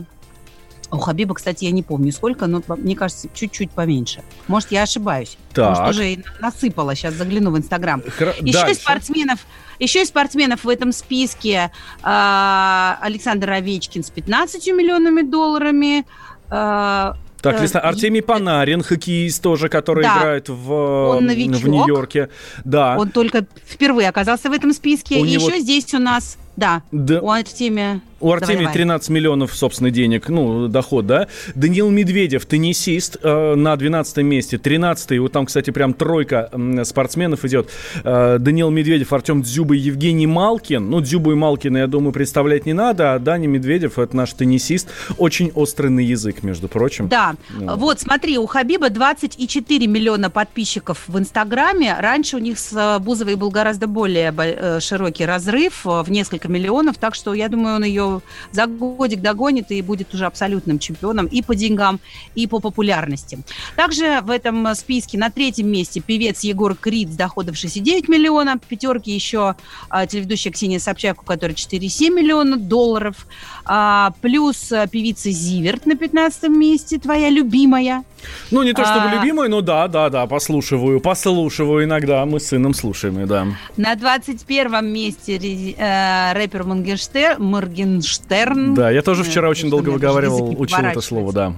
у 0.91 0.97
Хабиба, 0.97 1.35
кстати, 1.35 1.65
я 1.65 1.71
не 1.71 1.83
помню 1.83 2.11
сколько, 2.11 2.47
но 2.47 2.61
мне 2.77 2.95
кажется, 2.95 3.27
чуть-чуть 3.33 3.71
поменьше. 3.71 4.21
Может, 4.47 4.71
я 4.71 4.83
ошибаюсь. 4.83 5.37
Так. 5.53 5.77
Может, 5.77 5.95
уже 5.95 6.23
насыпала. 6.39 6.95
Сейчас 6.95 7.15
загляну 7.15 7.51
в 7.51 7.57
Инстаграм. 7.57 8.01
Хр... 8.01 8.35
Еще 8.41 8.59
Дальше. 8.59 8.81
спортсменов, 8.81 9.45
еще 9.79 10.01
из 10.01 10.07
спортсменов 10.07 10.63
в 10.63 10.69
этом 10.69 10.91
списке 10.91 11.71
э, 12.03 12.95
Александр 13.01 13.51
Овечкин 13.51 14.03
с 14.03 14.09
15 14.09 14.67
миллионами 14.67 15.21
долларами. 15.21 16.05
Э, 16.49 17.13
так, 17.41 17.61
Лесна, 17.61 17.81
Артемий 17.81 18.21
Панарин, 18.21 18.81
хоккеист 18.81 19.41
тоже, 19.41 19.69
который 19.69 20.03
да. 20.03 20.17
играет 20.17 20.49
в, 20.49 20.71
Он 20.71 21.27
в 21.27 21.35
Нью-Йорке. 21.35 22.29
Да. 22.65 22.97
Он 22.97 23.09
только 23.09 23.45
впервые 23.65 24.09
оказался 24.09 24.49
в 24.49 24.53
этом 24.53 24.73
списке. 24.73 25.19
У 25.19 25.25
И 25.25 25.31
него... 25.31 25.47
еще 25.47 25.59
здесь 25.59 25.93
у 25.93 25.99
нас, 25.99 26.37
да, 26.55 26.81
да. 26.91 27.19
у 27.21 27.29
Артемия... 27.29 28.01
У 28.19 28.31
Артемия 28.31 28.61
давай, 28.61 28.73
13 28.73 29.09
миллионов, 29.09 29.55
собственно, 29.55 29.91
денег, 29.91 30.27
ну, 30.29 30.67
доход, 30.67 31.05
да. 31.05 31.27
Даниил 31.53 31.89
Медведев, 31.89 32.45
теннисист, 32.45 33.17
э, 33.21 33.55
на 33.55 33.75
12 33.75 34.17
месте. 34.17 34.57
13 34.57 35.19
вот 35.19 35.31
там, 35.31 35.45
кстати, 35.45 35.69
прям 35.69 35.93
тройка 35.93 36.49
э, 36.51 36.83
спортсменов 36.83 37.45
идет. 37.45 37.69
Э, 38.03 38.37
Даниил 38.39 38.71
Медведев, 38.71 39.13
Артем 39.13 39.43
Дзюба 39.43 39.75
и 39.75 39.79
Евгений 39.79 40.25
Малкин. 40.25 40.89
Ну, 40.89 41.01
Дзюбу 41.01 41.31
и 41.31 41.35
Малкина, 41.35 41.77
я 41.77 41.87
думаю, 41.87 42.11
представлять 42.11 42.65
не 42.65 42.73
надо, 42.73 43.13
а 43.13 43.19
Дани 43.19 43.45
Медведев, 43.45 43.99
это 43.99 44.15
наш 44.15 44.33
теннисист. 44.33 44.89
Очень 45.17 45.51
острый 45.53 45.91
на 45.91 45.99
язык, 45.99 46.41
между 46.41 46.67
прочим. 46.67 47.07
Да, 47.09 47.35
ну. 47.51 47.75
вот, 47.75 47.99
смотри, 47.99 48.39
у 48.39 48.47
Хабиба 48.47 48.89
24 48.89 49.85
миллиона 49.85 50.31
подписчиков 50.31 51.03
в 51.07 51.19
Инстаграме. 51.19 51.95
Раньше 51.99 52.37
у 52.37 52.39
них 52.39 52.57
с 52.57 52.99
Бузовой 52.99 53.35
был 53.35 53.51
гораздо 53.51 53.87
более 53.87 54.33
широкий 54.79 55.25
разрыв, 55.25 55.85
в 55.85 56.05
несколько 56.09 56.47
миллионов, 56.47 56.97
так 56.97 57.13
что 57.13 57.33
я 57.33 57.47
думаю, 57.47 57.75
он 57.75 57.83
ее 57.83 58.06
за 58.51 58.67
годик 58.67 59.21
догонит 59.21 59.71
и 59.71 59.81
будет 59.81 60.13
уже 60.13 60.25
абсолютным 60.25 60.79
чемпионом 60.79 61.25
и 61.25 61.41
по 61.41 61.55
деньгам, 61.55 61.99
и 62.35 62.47
по 62.47 62.59
популярности. 62.59 63.39
Также 63.75 64.21
в 64.21 64.29
этом 64.29 64.73
списке 64.75 65.17
на 65.17 65.29
третьем 65.29 65.67
месте 65.69 65.99
певец 65.99 66.41
Егор 66.41 66.75
Крид 66.75 67.11
с 67.11 67.15
доходом 67.15 67.55
6,9 67.55 68.09
миллиона. 68.09 68.57
В 68.57 68.67
пятерке 68.67 69.13
еще 69.13 69.55
а, 69.89 70.05
телеведущая 70.05 70.51
Ксения 70.51 70.79
Собчак, 70.79 71.21
у 71.21 71.25
которой 71.25 71.53
4,7 71.53 72.09
миллиона 72.13 72.57
долларов. 72.57 73.27
А, 73.65 74.13
плюс 74.21 74.71
а, 74.71 74.87
певица 74.87 75.31
Зиверт 75.31 75.85
на 75.85 75.95
15 75.95 76.49
месте, 76.49 76.99
твоя 76.99 77.29
любимая. 77.29 78.03
Ну, 78.51 78.63
не 78.63 78.73
то 78.73 78.85
чтобы 78.85 79.09
а... 79.09 79.15
любимая, 79.15 79.49
но 79.49 79.61
да, 79.61 79.87
да, 79.87 80.09
да, 80.09 80.25
послушиваю, 80.25 80.99
послушиваю 80.99 81.85
иногда. 81.85 82.25
Мы 82.25 82.39
с 82.39 82.47
сыном 82.47 82.73
слушаем, 82.73 83.19
и 83.19 83.25
да. 83.25 83.47
На 83.75 83.95
21 83.95 84.85
месте 84.85 85.37
э, 85.37 86.33
рэпер 86.33 86.63
Моргенштерн. 86.63 87.43
Моргенштерн. 87.43 88.73
Да, 88.73 88.89
я 88.91 89.01
тоже 89.01 89.23
вчера 89.23 89.49
очень 89.49 89.69
долго 89.69 89.89
выговаривал, 89.89 90.55
учил 90.59 90.79
это 90.79 91.01
слово, 91.01 91.33
да. 91.33 91.53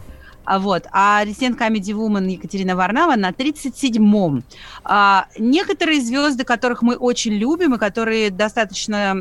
А 0.49 0.57
Вот. 0.57 0.87
А 0.91 1.23
резидент 1.23 1.61
Comedy 1.61 1.93
Woman 1.93 2.27
Екатерина 2.27 2.75
Варнава 2.75 3.15
на 3.15 3.29
37-м. 3.29 4.43
А, 4.83 5.27
некоторые 5.37 6.01
звезды, 6.01 6.43
которых 6.43 6.81
мы 6.81 6.95
очень 6.95 7.33
любим 7.33 7.75
и 7.75 7.77
которые 7.77 8.31
достаточно 8.31 9.15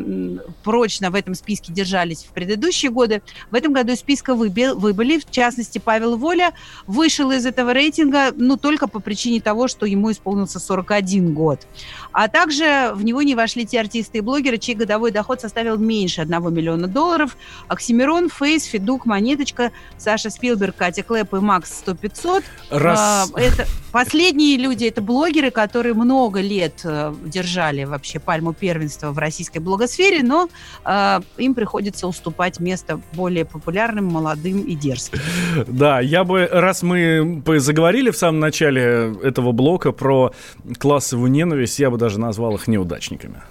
прочно 0.64 1.10
в 1.10 1.14
этом 1.14 1.34
списке 1.34 1.70
держались 1.70 2.24
в 2.24 2.32
предыдущие 2.32 2.90
годы, 2.90 3.20
в 3.50 3.54
этом 3.54 3.74
году 3.74 3.92
из 3.92 3.98
списка 3.98 4.34
выбил, 4.34 4.78
выбыли. 4.78 5.18
В 5.18 5.30
частности, 5.30 5.78
Павел 5.78 6.16
Воля 6.16 6.54
вышел 6.86 7.30
из 7.30 7.44
этого 7.44 7.74
рейтинга, 7.74 8.32
ну, 8.34 8.56
только 8.56 8.88
по 8.88 8.98
причине 8.98 9.42
того, 9.42 9.68
что 9.68 9.84
ему 9.84 10.10
исполнился 10.10 10.58
41 10.58 11.34
год. 11.34 11.66
А 12.12 12.28
также 12.28 12.92
в 12.94 13.04
него 13.04 13.20
не 13.20 13.34
вошли 13.34 13.66
те 13.66 13.80
артисты 13.80 14.18
и 14.18 14.20
блогеры, 14.22 14.56
чей 14.56 14.74
годовой 14.74 15.10
доход 15.10 15.42
составил 15.42 15.76
меньше 15.76 16.22
1 16.22 16.54
миллиона 16.54 16.88
долларов. 16.88 17.36
Оксимирон, 17.68 18.30
Фейс, 18.30 18.64
Федук, 18.64 19.04
Монеточка, 19.04 19.72
Саша 19.98 20.30
Спилберг, 20.30 20.74
Катя 20.74 21.02
Клэп 21.18 21.34
и 21.34 21.40
Макс 21.40 21.78
100 21.78 21.94
500. 21.94 22.44
Раз... 22.70 23.32
А, 23.34 23.40
это 23.40 23.66
последние 23.92 24.56
люди, 24.56 24.84
это 24.84 25.02
блогеры, 25.02 25.50
которые 25.50 25.94
много 25.94 26.40
лет 26.40 26.80
э, 26.84 27.12
держали 27.24 27.84
вообще 27.84 28.20
пальму 28.20 28.52
первенства 28.52 29.10
в 29.10 29.18
российской 29.18 29.58
блогосфере, 29.58 30.22
но 30.22 30.48
э, 30.84 31.20
им 31.38 31.54
приходится 31.54 32.06
уступать 32.06 32.60
место 32.60 33.00
более 33.14 33.44
популярным, 33.44 34.06
молодым 34.06 34.62
и 34.62 34.74
дерзким. 34.74 35.18
Да, 35.66 36.00
я 36.00 36.24
бы, 36.24 36.48
раз 36.50 36.82
мы 36.82 37.42
заговорили 37.58 38.10
в 38.10 38.16
самом 38.16 38.40
начале 38.40 39.16
этого 39.22 39.52
блока 39.52 39.92
про 39.92 40.32
классовую 40.78 41.30
ненависть, 41.30 41.78
я 41.78 41.90
бы 41.90 41.98
даже 41.98 42.20
назвал 42.20 42.54
их 42.54 42.68
неудачниками. 42.68 43.42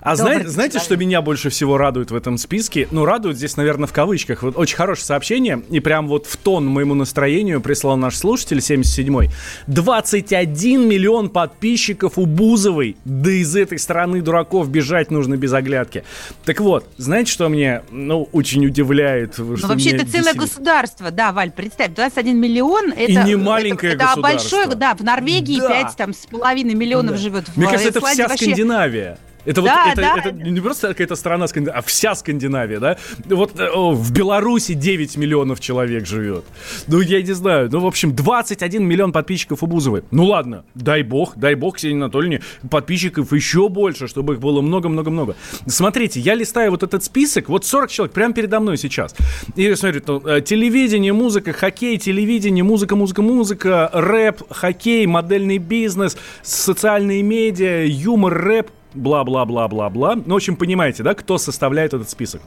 А 0.00 0.16
знаете, 0.16 0.78
что 0.78 0.96
меня 0.96 1.22
больше 1.22 1.50
всего 1.50 1.78
радует 1.78 2.10
в 2.10 2.16
этом 2.16 2.38
списке? 2.38 2.88
Ну, 2.90 3.04
радует 3.04 3.36
здесь, 3.36 3.56
наверное, 3.56 3.86
в 3.86 3.92
кавычках. 3.92 4.42
Вот 4.42 4.56
очень 4.56 4.76
хорошее 4.76 5.06
сообщение, 5.06 5.62
и 5.70 5.80
прям 5.80 6.08
вот 6.08 6.26
в 6.26 6.36
тон 6.36 6.66
моему 6.66 6.94
настроению 6.94 7.60
прислал 7.60 7.96
наш 7.96 8.16
слушатель 8.16 8.58
77-й. 8.58 9.30
21 9.66 10.88
миллион 10.88 11.28
подписчиков 11.30 12.18
у 12.18 12.26
Бузовой. 12.26 12.96
Да 13.04 13.30
из 13.30 13.54
этой 13.56 13.78
страны 13.78 14.22
дураков 14.22 14.68
бежать 14.68 15.10
нужно 15.10 15.36
без 15.36 15.52
оглядки. 15.52 16.04
Так 16.44 16.60
вот, 16.60 16.88
знаете, 16.96 17.30
что 17.32 17.48
мне, 17.48 17.82
ну, 17.90 18.28
очень 18.32 18.64
удивляет? 18.66 19.38
Ну, 19.38 19.56
вообще, 19.56 19.90
это 19.90 20.10
целое 20.10 20.34
государство. 20.34 21.10
Да, 21.10 21.32
Валь, 21.32 21.50
представь, 21.50 21.94
21 21.94 22.38
миллион. 22.38 22.92
Это, 22.92 23.12
и 23.12 23.16
не 23.16 23.36
маленькое 23.36 23.94
это, 23.94 24.04
государство. 24.04 24.28
Это 24.28 24.58
большое, 24.60 24.76
да, 24.76 24.94
в 24.94 25.02
Норвегии 25.02 25.60
да. 25.60 25.68
5 25.84 25.96
там, 25.96 26.14
с 26.14 26.26
половиной 26.26 26.74
миллионов 26.74 27.12
да. 27.12 27.18
живет. 27.18 27.44
Мне 27.56 27.66
кажется, 27.66 27.88
это 27.88 28.00
вся. 28.00 28.28
Скандинавия. 28.48 29.18
Это 29.48 29.62
да, 29.62 29.84
вот 29.84 29.92
это, 29.92 30.02
да. 30.02 30.14
это 30.18 30.32
не 30.32 30.60
просто 30.60 30.88
какая-то 30.88 31.16
страна, 31.16 31.46
а 31.72 31.80
вся 31.80 32.14
Скандинавия, 32.14 32.80
да? 32.80 32.98
Вот 33.24 33.58
о, 33.58 33.92
в 33.92 34.12
Беларуси 34.12 34.74
9 34.74 35.16
миллионов 35.16 35.58
человек 35.60 36.06
живет. 36.06 36.44
Ну, 36.86 37.00
я 37.00 37.22
не 37.22 37.32
знаю. 37.32 37.70
Ну, 37.72 37.80
в 37.80 37.86
общем, 37.86 38.14
21 38.14 38.84
миллион 38.84 39.12
подписчиков 39.12 39.62
у 39.62 39.66
Бузовой. 39.66 40.02
Ну, 40.10 40.24
ладно, 40.26 40.64
дай 40.74 41.02
бог, 41.02 41.32
дай 41.36 41.54
бог, 41.54 41.76
Ксении 41.76 41.96
Анатольевне, 41.96 42.42
подписчиков 42.68 43.32
еще 43.32 43.70
больше, 43.70 44.06
чтобы 44.06 44.34
их 44.34 44.40
было 44.40 44.60
много-много-много. 44.60 45.34
Смотрите, 45.66 46.20
я 46.20 46.34
листаю 46.34 46.70
вот 46.70 46.82
этот 46.82 47.02
список, 47.02 47.48
вот 47.48 47.64
40 47.64 47.90
человек 47.90 48.14
прямо 48.14 48.34
передо 48.34 48.60
мной 48.60 48.76
сейчас. 48.76 49.14
И 49.56 49.74
смотрите, 49.74 50.04
ну, 50.08 50.20
э, 50.26 50.42
телевидение, 50.42 51.14
музыка, 51.14 51.54
хоккей, 51.54 51.96
телевидение, 51.96 52.64
музыка, 52.64 52.96
музыка, 52.96 53.22
музыка, 53.22 53.90
рэп, 53.94 54.42
хоккей, 54.50 55.06
модельный 55.06 55.56
бизнес, 55.56 56.18
социальные 56.42 57.22
медиа, 57.22 57.86
юмор, 57.86 58.34
рэп, 58.34 58.70
бла-бла-бла-бла-бла. 58.98 60.16
Ну, 60.16 60.34
в 60.34 60.36
общем, 60.36 60.56
понимаете, 60.56 61.02
да, 61.02 61.14
кто 61.14 61.38
составляет 61.38 61.94
этот 61.94 62.10
список? 62.10 62.42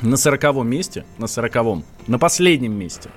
На 0.00 0.16
сороковом 0.16 0.68
месте, 0.68 1.04
на 1.18 1.26
сороковом, 1.26 1.84
на 2.06 2.18
последнем 2.18 2.72
месте. 2.72 3.10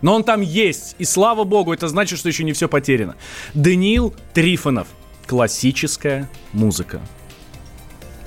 Но 0.00 0.14
он 0.14 0.24
там 0.24 0.40
есть, 0.40 0.96
и 0.98 1.04
слава 1.04 1.44
богу, 1.44 1.72
это 1.72 1.88
значит, 1.88 2.18
что 2.18 2.28
еще 2.28 2.44
не 2.44 2.52
все 2.52 2.68
потеряно. 2.68 3.16
Даниил 3.54 4.14
Трифонов. 4.32 4.88
Классическая 5.26 6.28
музыка 6.52 7.00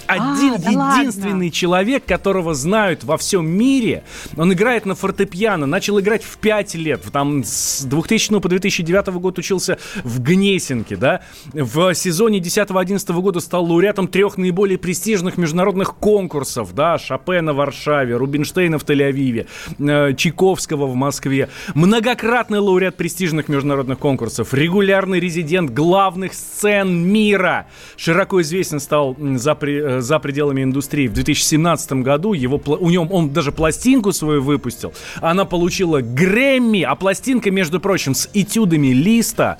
один 0.07 0.53
а, 0.53 0.57
да 0.57 0.69
единственный 0.71 1.31
ладно. 1.31 1.51
человек, 1.51 2.05
которого 2.05 2.53
знают 2.53 3.03
во 3.03 3.17
всем 3.17 3.47
мире. 3.47 4.03
Он 4.37 4.53
играет 4.53 4.85
на 4.85 4.95
фортепиано, 4.95 5.65
начал 5.65 5.99
играть 5.99 6.23
в 6.23 6.37
5 6.37 6.75
лет. 6.75 7.01
Там 7.11 7.43
с 7.43 7.83
2000 7.83 8.39
по 8.39 8.49
2009 8.49 9.07
год 9.15 9.37
учился 9.37 9.77
в 10.03 10.21
Гнесинке, 10.21 10.95
да. 10.95 11.21
В 11.53 11.93
сезоне 11.93 12.39
10-11 12.39 13.21
года 13.21 13.39
стал 13.39 13.65
лауреатом 13.65 14.07
трех 14.07 14.37
наиболее 14.37 14.77
престижных 14.77 15.37
международных 15.37 15.95
конкурсов, 15.95 16.73
да. 16.73 16.97
Шопена 16.97 17.53
в 17.53 17.57
Варшаве, 17.57 18.15
Рубинштейна 18.17 18.77
в 18.77 18.83
Тель-Авиве, 18.83 19.47
э, 19.79 20.13
Чайковского 20.15 20.85
в 20.85 20.95
Москве. 20.95 21.49
Многократный 21.73 22.59
лауреат 22.59 22.95
престижных 22.95 23.47
международных 23.47 23.99
конкурсов, 23.99 24.53
регулярный 24.53 25.19
резидент 25.19 25.71
главных 25.71 26.33
сцен 26.33 27.07
мира. 27.07 27.67
Широко 27.97 28.41
известен 28.41 28.79
стал 28.79 29.15
за, 29.35 29.57
э, 29.97 30.01
за 30.01 30.19
пределами 30.19 30.63
индустрии. 30.63 31.07
В 31.07 31.13
2017 31.13 31.93
году 31.93 32.33
его, 32.33 32.61
у 32.65 32.89
него, 32.89 33.05
он 33.05 33.31
даже 33.31 33.51
пластинку 33.51 34.11
свою 34.11 34.41
выпустил. 34.41 34.93
Она 35.21 35.45
получила 35.45 36.01
Грэмми, 36.01 36.81
а 36.81 36.95
пластинка, 36.95 37.51
между 37.51 37.79
прочим, 37.79 38.13
с 38.13 38.29
этюдами 38.33 38.87
Листа. 38.87 39.57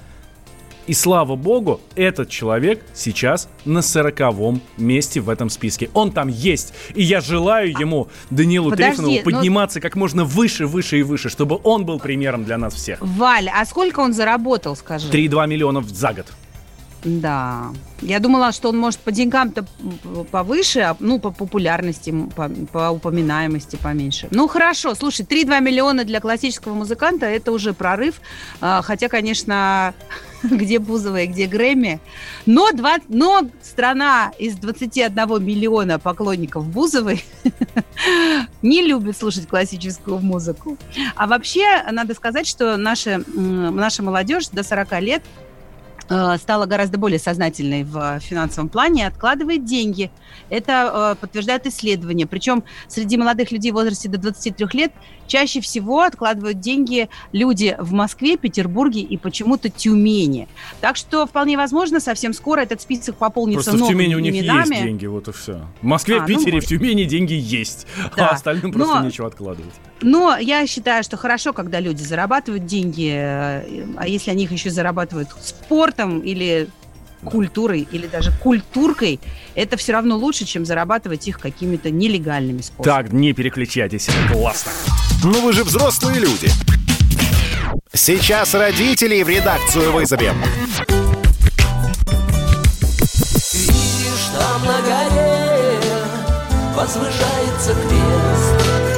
И 0.88 0.94
слава 0.94 1.36
богу, 1.36 1.82
этот 1.96 2.30
человек 2.30 2.84
сейчас 2.94 3.50
на 3.66 3.82
сороковом 3.82 4.62
месте 4.78 5.20
в 5.20 5.30
этом 5.30 5.50
списке. 5.50 5.90
Он 5.94 6.12
там 6.12 6.28
есть. 6.28 6.74
И 6.94 7.02
я 7.02 7.22
желаю 7.22 7.72
ему, 7.72 8.08
Данилу 8.30 8.70
Подожди, 8.70 8.92
Трифонову, 8.92 9.16
ну 9.16 9.24
подниматься 9.24 9.80
но... 9.80 9.82
как 9.82 9.96
можно 9.96 10.24
выше, 10.24 10.68
выше 10.68 11.00
и 11.00 11.04
выше, 11.04 11.30
чтобы 11.30 11.60
он 11.64 11.86
был 11.86 12.00
примером 12.00 12.46
для 12.46 12.58
нас 12.58 12.76
всех. 12.76 13.00
Валь, 13.02 13.50
а 13.50 13.66
сколько 13.66 14.02
он 14.02 14.14
заработал, 14.14 14.76
скажи? 14.76 15.10
3,2 15.10 15.48
миллионов 15.48 15.90
за 15.90 16.14
год. 16.14 16.28
Да. 17.06 17.72
Я 18.02 18.20
думала, 18.20 18.52
что 18.52 18.70
он 18.70 18.78
может 18.78 19.00
по 19.00 19.12
деньгам-то 19.12 19.66
повыше, 20.32 20.80
а, 20.80 20.98
ну, 21.00 21.20
по 21.20 21.32
популярности, 21.32 22.14
по, 22.36 22.50
по 22.50 22.90
упоминаемости 22.90 23.76
поменьше. 23.76 24.28
Ну, 24.32 24.48
хорошо. 24.48 24.96
Слушай, 24.96 25.26
3-2 25.26 25.62
миллиона 25.62 26.04
для 26.04 26.20
классического 26.20 26.74
музыканта– 26.74 27.26
это 27.28 27.52
уже 27.52 27.74
прорыв. 27.74 28.16
А, 28.60 28.82
хотя, 28.82 29.08
конечно, 29.08 29.94
где 30.44 30.80
Бузова 30.80 31.22
и 31.22 31.28
где 31.28 31.46
Грэмми. 31.46 32.00
Но, 32.48 32.72
два, 32.72 32.98
но 33.08 33.48
страна 33.62 34.32
из 34.40 34.56
21 34.56 35.44
миллиона 35.44 36.00
поклонников 36.00 36.66
Бузовой 36.66 37.24
не 38.64 38.82
любит 38.82 39.16
слушать 39.16 39.48
классическую 39.48 40.20
музыку. 40.20 40.78
А 41.16 41.28
вообще, 41.28 41.84
надо 41.92 42.16
сказать, 42.16 42.48
что 42.48 42.78
наша, 42.78 43.24
наша 43.28 44.02
молодежь 44.02 44.48
до 44.48 44.64
40 44.64 45.02
лет– 45.02 45.24
стала 46.08 46.66
гораздо 46.66 46.98
более 46.98 47.20
сознательной 47.20 47.84
в 47.84 48.20
финансовом 48.20 48.70
плане, 48.70 49.08
откладывает 49.08 49.66
деньги. 49.66 50.12
Это 50.50 51.16
э, 51.16 51.16
подтверждают 51.20 51.66
исследования. 51.66 52.28
Причем 52.28 52.64
среди 52.88 53.18
молодых 53.18 53.52
людей 53.52 53.72
в 53.72 53.76
возрасте 53.76 54.10
до 54.10 54.18
23 54.18 54.68
лет 54.74 54.92
чаще 55.28 55.62
всего 55.62 56.02
откладывают 56.02 56.60
деньги 56.60 57.10
люди 57.32 57.76
в 57.80 57.94
Москве, 57.94 58.38
Петербурге 58.38 59.02
и 59.02 59.18
почему-то 59.18 59.70
Тюмени. 59.70 60.48
Так 60.82 60.96
что 60.96 61.26
вполне 61.26 61.58
возможно, 61.58 62.00
совсем 62.00 62.34
скоро 62.34 62.62
этот 62.62 62.82
список 62.82 63.16
пополнится 63.16 63.72
Просто 63.72 63.78
новыми 63.78 63.96
в 63.96 63.98
Тюмени 63.98 64.16
у 64.16 64.20
них 64.20 64.34
именами. 64.34 64.74
есть 64.74 64.84
деньги, 64.84 65.06
вот 65.06 65.28
и 65.28 65.32
все. 65.32 65.62
В 65.82 65.86
Москве, 65.86 66.18
а, 66.18 66.24
в 66.24 66.26
Питере, 66.26 66.54
ну, 66.54 66.62
в 66.62 66.66
Тюмени 66.66 67.04
деньги 67.04 67.34
есть, 67.34 67.88
да. 68.16 68.30
а 68.30 68.34
остальным 68.34 68.72
просто 68.72 69.00
Но... 69.00 69.06
нечего 69.06 69.28
откладывать. 69.28 69.74
Но 70.02 70.38
я 70.38 70.68
считаю, 70.68 71.04
что 71.04 71.18
хорошо, 71.18 71.54
когда 71.54 71.80
люди 71.80 72.04
зарабатывают 72.04 72.66
деньги, 72.66 73.12
э, 73.16 73.86
а 73.98 74.08
если 74.08 74.32
они 74.32 74.44
их 74.44 74.52
еще 74.52 74.70
зарабатывают 74.70 75.30
спортом 75.42 76.20
или 76.20 76.68
культурой 77.26 77.88
или 77.92 78.08
даже 78.08 78.32
культуркой, 78.32 79.20
это 79.56 79.78
все 79.78 79.94
равно 79.94 80.18
лучше, 80.18 80.46
чем 80.46 80.66
зарабатывать 80.66 81.28
их 81.28 81.40
какими-то 81.40 81.90
нелегальными 81.92 82.62
способами. 82.62 83.04
Так, 83.04 83.14
не 83.14 83.34
переключайтесь, 83.34 84.10
классно. 84.32 84.72
Ну 85.24 85.42
вы 85.42 85.54
же 85.54 85.64
взрослые 85.64 86.20
люди. 86.20 86.50
Сейчас 87.94 88.54
родителей 88.54 89.24
в 89.24 89.30
редакцию 89.30 89.92
вызовем. 89.92 90.36
Видишь, 93.54 94.26
там 94.38 94.66
на 94.66 94.82
горе 94.82 95.80
возвышается 96.76 97.74
крест. 97.74 98.96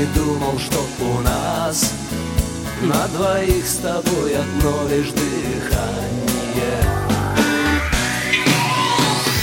не 0.00 0.06
думал, 0.14 0.58
что 0.58 0.86
у 1.04 1.20
нас 1.20 1.92
На 2.82 3.06
двоих 3.08 3.66
с 3.66 3.76
тобой 3.76 4.34
одно 4.36 4.88
лишь 4.88 5.10
дыхание 5.10 6.80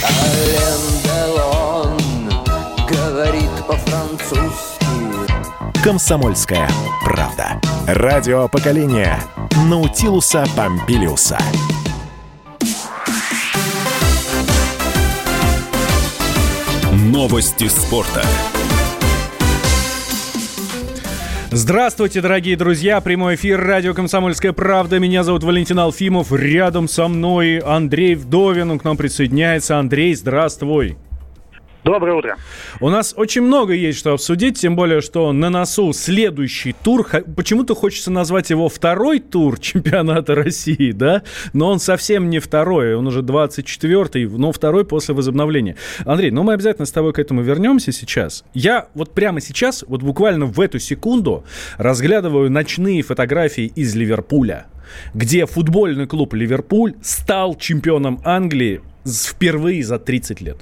Ален 0.02 0.82
Делон 1.04 1.96
говорит 2.88 3.50
по-французски 3.64 4.86
Комсомольская 5.84 6.68
правда. 7.04 7.60
Радио 7.86 8.48
поколения 8.48 9.22
Наутилуса 9.68 10.44
Помпилиуса. 10.56 11.38
Новости 16.92 17.68
спорта. 17.68 18.24
Здравствуйте, 21.50 22.20
дорогие 22.20 22.58
друзья. 22.58 23.00
Прямой 23.00 23.36
эфир 23.36 23.58
радио 23.58 23.94
«Комсомольская 23.94 24.52
правда». 24.52 24.98
Меня 24.98 25.24
зовут 25.24 25.44
Валентин 25.44 25.78
Алфимов. 25.78 26.30
Рядом 26.30 26.88
со 26.88 27.08
мной 27.08 27.56
Андрей 27.60 28.16
Вдовин. 28.16 28.70
Он 28.70 28.78
к 28.78 28.84
нам 28.84 28.98
присоединяется. 28.98 29.78
Андрей, 29.78 30.14
здравствуй. 30.14 30.98
Доброе 31.84 32.14
утро. 32.14 32.36
У 32.80 32.88
нас 32.90 33.14
очень 33.16 33.42
много 33.42 33.72
есть 33.72 33.98
что 33.98 34.12
обсудить, 34.12 34.58
тем 34.58 34.74
более, 34.74 35.00
что 35.00 35.32
на 35.32 35.48
носу 35.48 35.92
следующий 35.92 36.72
тур. 36.72 37.08
Почему-то 37.36 37.74
хочется 37.74 38.10
назвать 38.10 38.50
его 38.50 38.68
второй 38.68 39.20
тур 39.20 39.58
чемпионата 39.60 40.34
России, 40.34 40.92
да? 40.92 41.22
Но 41.52 41.70
он 41.70 41.78
совсем 41.78 42.30
не 42.30 42.40
второй, 42.40 42.94
он 42.94 43.06
уже 43.06 43.20
24-й, 43.20 44.26
но 44.26 44.52
второй 44.52 44.84
после 44.84 45.14
возобновления. 45.14 45.76
Андрей, 46.04 46.30
ну 46.30 46.42
мы 46.42 46.54
обязательно 46.54 46.84
с 46.86 46.92
тобой 46.92 47.12
к 47.12 47.18
этому 47.18 47.42
вернемся 47.42 47.92
сейчас. 47.92 48.44
Я 48.54 48.88
вот 48.94 49.14
прямо 49.14 49.40
сейчас, 49.40 49.84
вот 49.86 50.02
буквально 50.02 50.46
в 50.46 50.60
эту 50.60 50.80
секунду, 50.80 51.44
разглядываю 51.76 52.50
ночные 52.50 53.02
фотографии 53.02 53.72
из 53.74 53.94
Ливерпуля 53.94 54.66
где 55.14 55.44
футбольный 55.44 56.06
клуб 56.06 56.34
«Ливерпуль» 56.34 56.94
стал 57.02 57.56
чемпионом 57.56 58.20
Англии 58.24 58.80
впервые 59.06 59.84
за 59.84 59.98
30 59.98 60.40
лет. 60.40 60.56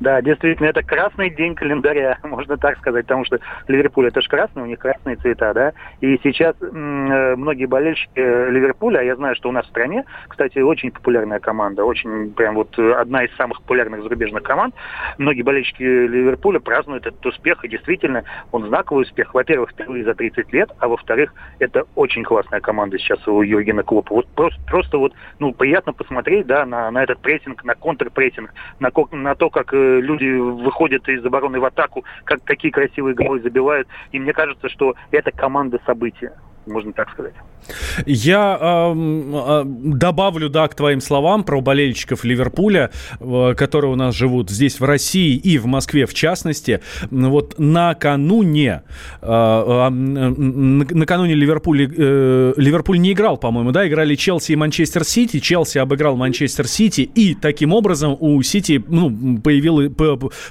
Да, 0.00 0.20
действительно, 0.20 0.66
это 0.66 0.82
красный 0.82 1.30
день 1.30 1.54
календаря, 1.54 2.18
можно 2.24 2.56
так 2.56 2.78
сказать, 2.78 3.06
потому 3.06 3.24
что 3.24 3.38
Ливерпуль 3.68 4.08
это 4.08 4.20
же 4.20 4.28
красный, 4.28 4.62
у 4.62 4.66
них 4.66 4.78
красные 4.78 5.16
цвета, 5.16 5.54
да. 5.54 5.72
И 6.00 6.18
сейчас 6.22 6.56
э, 6.60 7.34
многие 7.36 7.66
болельщики 7.66 8.10
э, 8.16 8.50
Ливерпуля, 8.50 8.98
а 8.98 9.02
я 9.02 9.14
знаю, 9.16 9.36
что 9.36 9.48
у 9.48 9.52
нас 9.52 9.64
в 9.66 9.70
стране, 9.70 10.04
кстати, 10.28 10.58
очень 10.58 10.90
популярная 10.90 11.38
команда, 11.38 11.84
очень 11.84 12.32
прям 12.32 12.56
вот 12.56 12.76
э, 12.78 12.92
одна 12.92 13.24
из 13.24 13.34
самых 13.36 13.62
популярных 13.62 14.02
зарубежных 14.02 14.42
команд. 14.42 14.74
Многие 15.18 15.42
болельщики 15.42 15.82
Ливерпуля 15.82 16.58
празднуют 16.58 17.06
этот 17.06 17.24
успех, 17.24 17.64
и 17.64 17.68
действительно, 17.68 18.24
он 18.50 18.66
знаковый 18.66 19.02
успех. 19.02 19.32
Во-первых, 19.32 19.70
впервые 19.70 20.04
за 20.04 20.14
30 20.14 20.52
лет, 20.52 20.70
а 20.78 20.88
во-вторых, 20.88 21.32
это 21.60 21.84
очень 21.94 22.24
классная 22.24 22.60
команда 22.60 22.98
сейчас 22.98 23.26
у 23.28 23.42
Юргена 23.42 23.84
Клопа. 23.84 24.14
Вот 24.14 24.26
просто, 24.34 24.60
просто 24.66 24.98
вот, 24.98 25.12
ну, 25.38 25.52
приятно 25.52 25.92
посмотреть, 25.92 26.46
да, 26.46 26.66
на, 26.66 26.90
на 26.90 27.02
этот 27.02 27.20
прессинг, 27.20 27.62
на 27.64 27.74
контрпрессинг, 27.74 28.52
на, 28.80 28.90
на 29.12 29.34
то, 29.36 29.50
как 29.50 29.72
люди 30.00 30.26
выходят 30.26 31.08
из 31.08 31.24
обороны 31.24 31.60
в 31.60 31.64
атаку, 31.64 32.04
как 32.24 32.40
такие 32.44 32.72
красивые 32.72 33.14
голы 33.14 33.40
забивают. 33.40 33.88
И 34.12 34.18
мне 34.18 34.32
кажется, 34.32 34.68
что 34.68 34.94
это 35.10 35.30
команда 35.30 35.80
события, 35.86 36.32
можно 36.66 36.92
так 36.92 37.10
сказать. 37.10 37.34
Я 38.06 38.58
э, 38.60 39.62
добавлю, 39.64 40.48
да, 40.48 40.68
к 40.68 40.74
твоим 40.74 41.00
словам 41.00 41.44
про 41.44 41.60
болельщиков 41.60 42.24
Ливерпуля, 42.24 42.90
э, 43.20 43.54
которые 43.56 43.92
у 43.92 43.96
нас 43.96 44.14
живут 44.14 44.50
здесь, 44.50 44.80
в 44.80 44.84
России 44.84 45.36
и 45.36 45.58
в 45.58 45.66
Москве 45.66 46.06
в 46.06 46.14
частности. 46.14 46.80
Вот 47.10 47.54
накануне, 47.58 48.82
э, 49.22 49.26
э, 49.26 49.88
накануне 49.90 51.34
Ливерпуль, 51.34 51.88
э, 51.96 52.52
Ливерпуль 52.56 53.00
не 53.00 53.12
играл, 53.12 53.36
по-моему, 53.38 53.72
да, 53.72 53.86
играли 53.88 54.14
Челси 54.14 54.52
и 54.52 54.56
Манчестер 54.56 55.04
Сити. 55.04 55.40
Челси 55.40 55.78
обыграл 55.78 56.16
Манчестер 56.16 56.66
Сити, 56.66 57.02
и 57.02 57.34
таким 57.34 57.72
образом 57.72 58.16
у 58.18 58.42
Сити 58.42 58.82
ну, 58.88 59.38
появилась, 59.42 59.90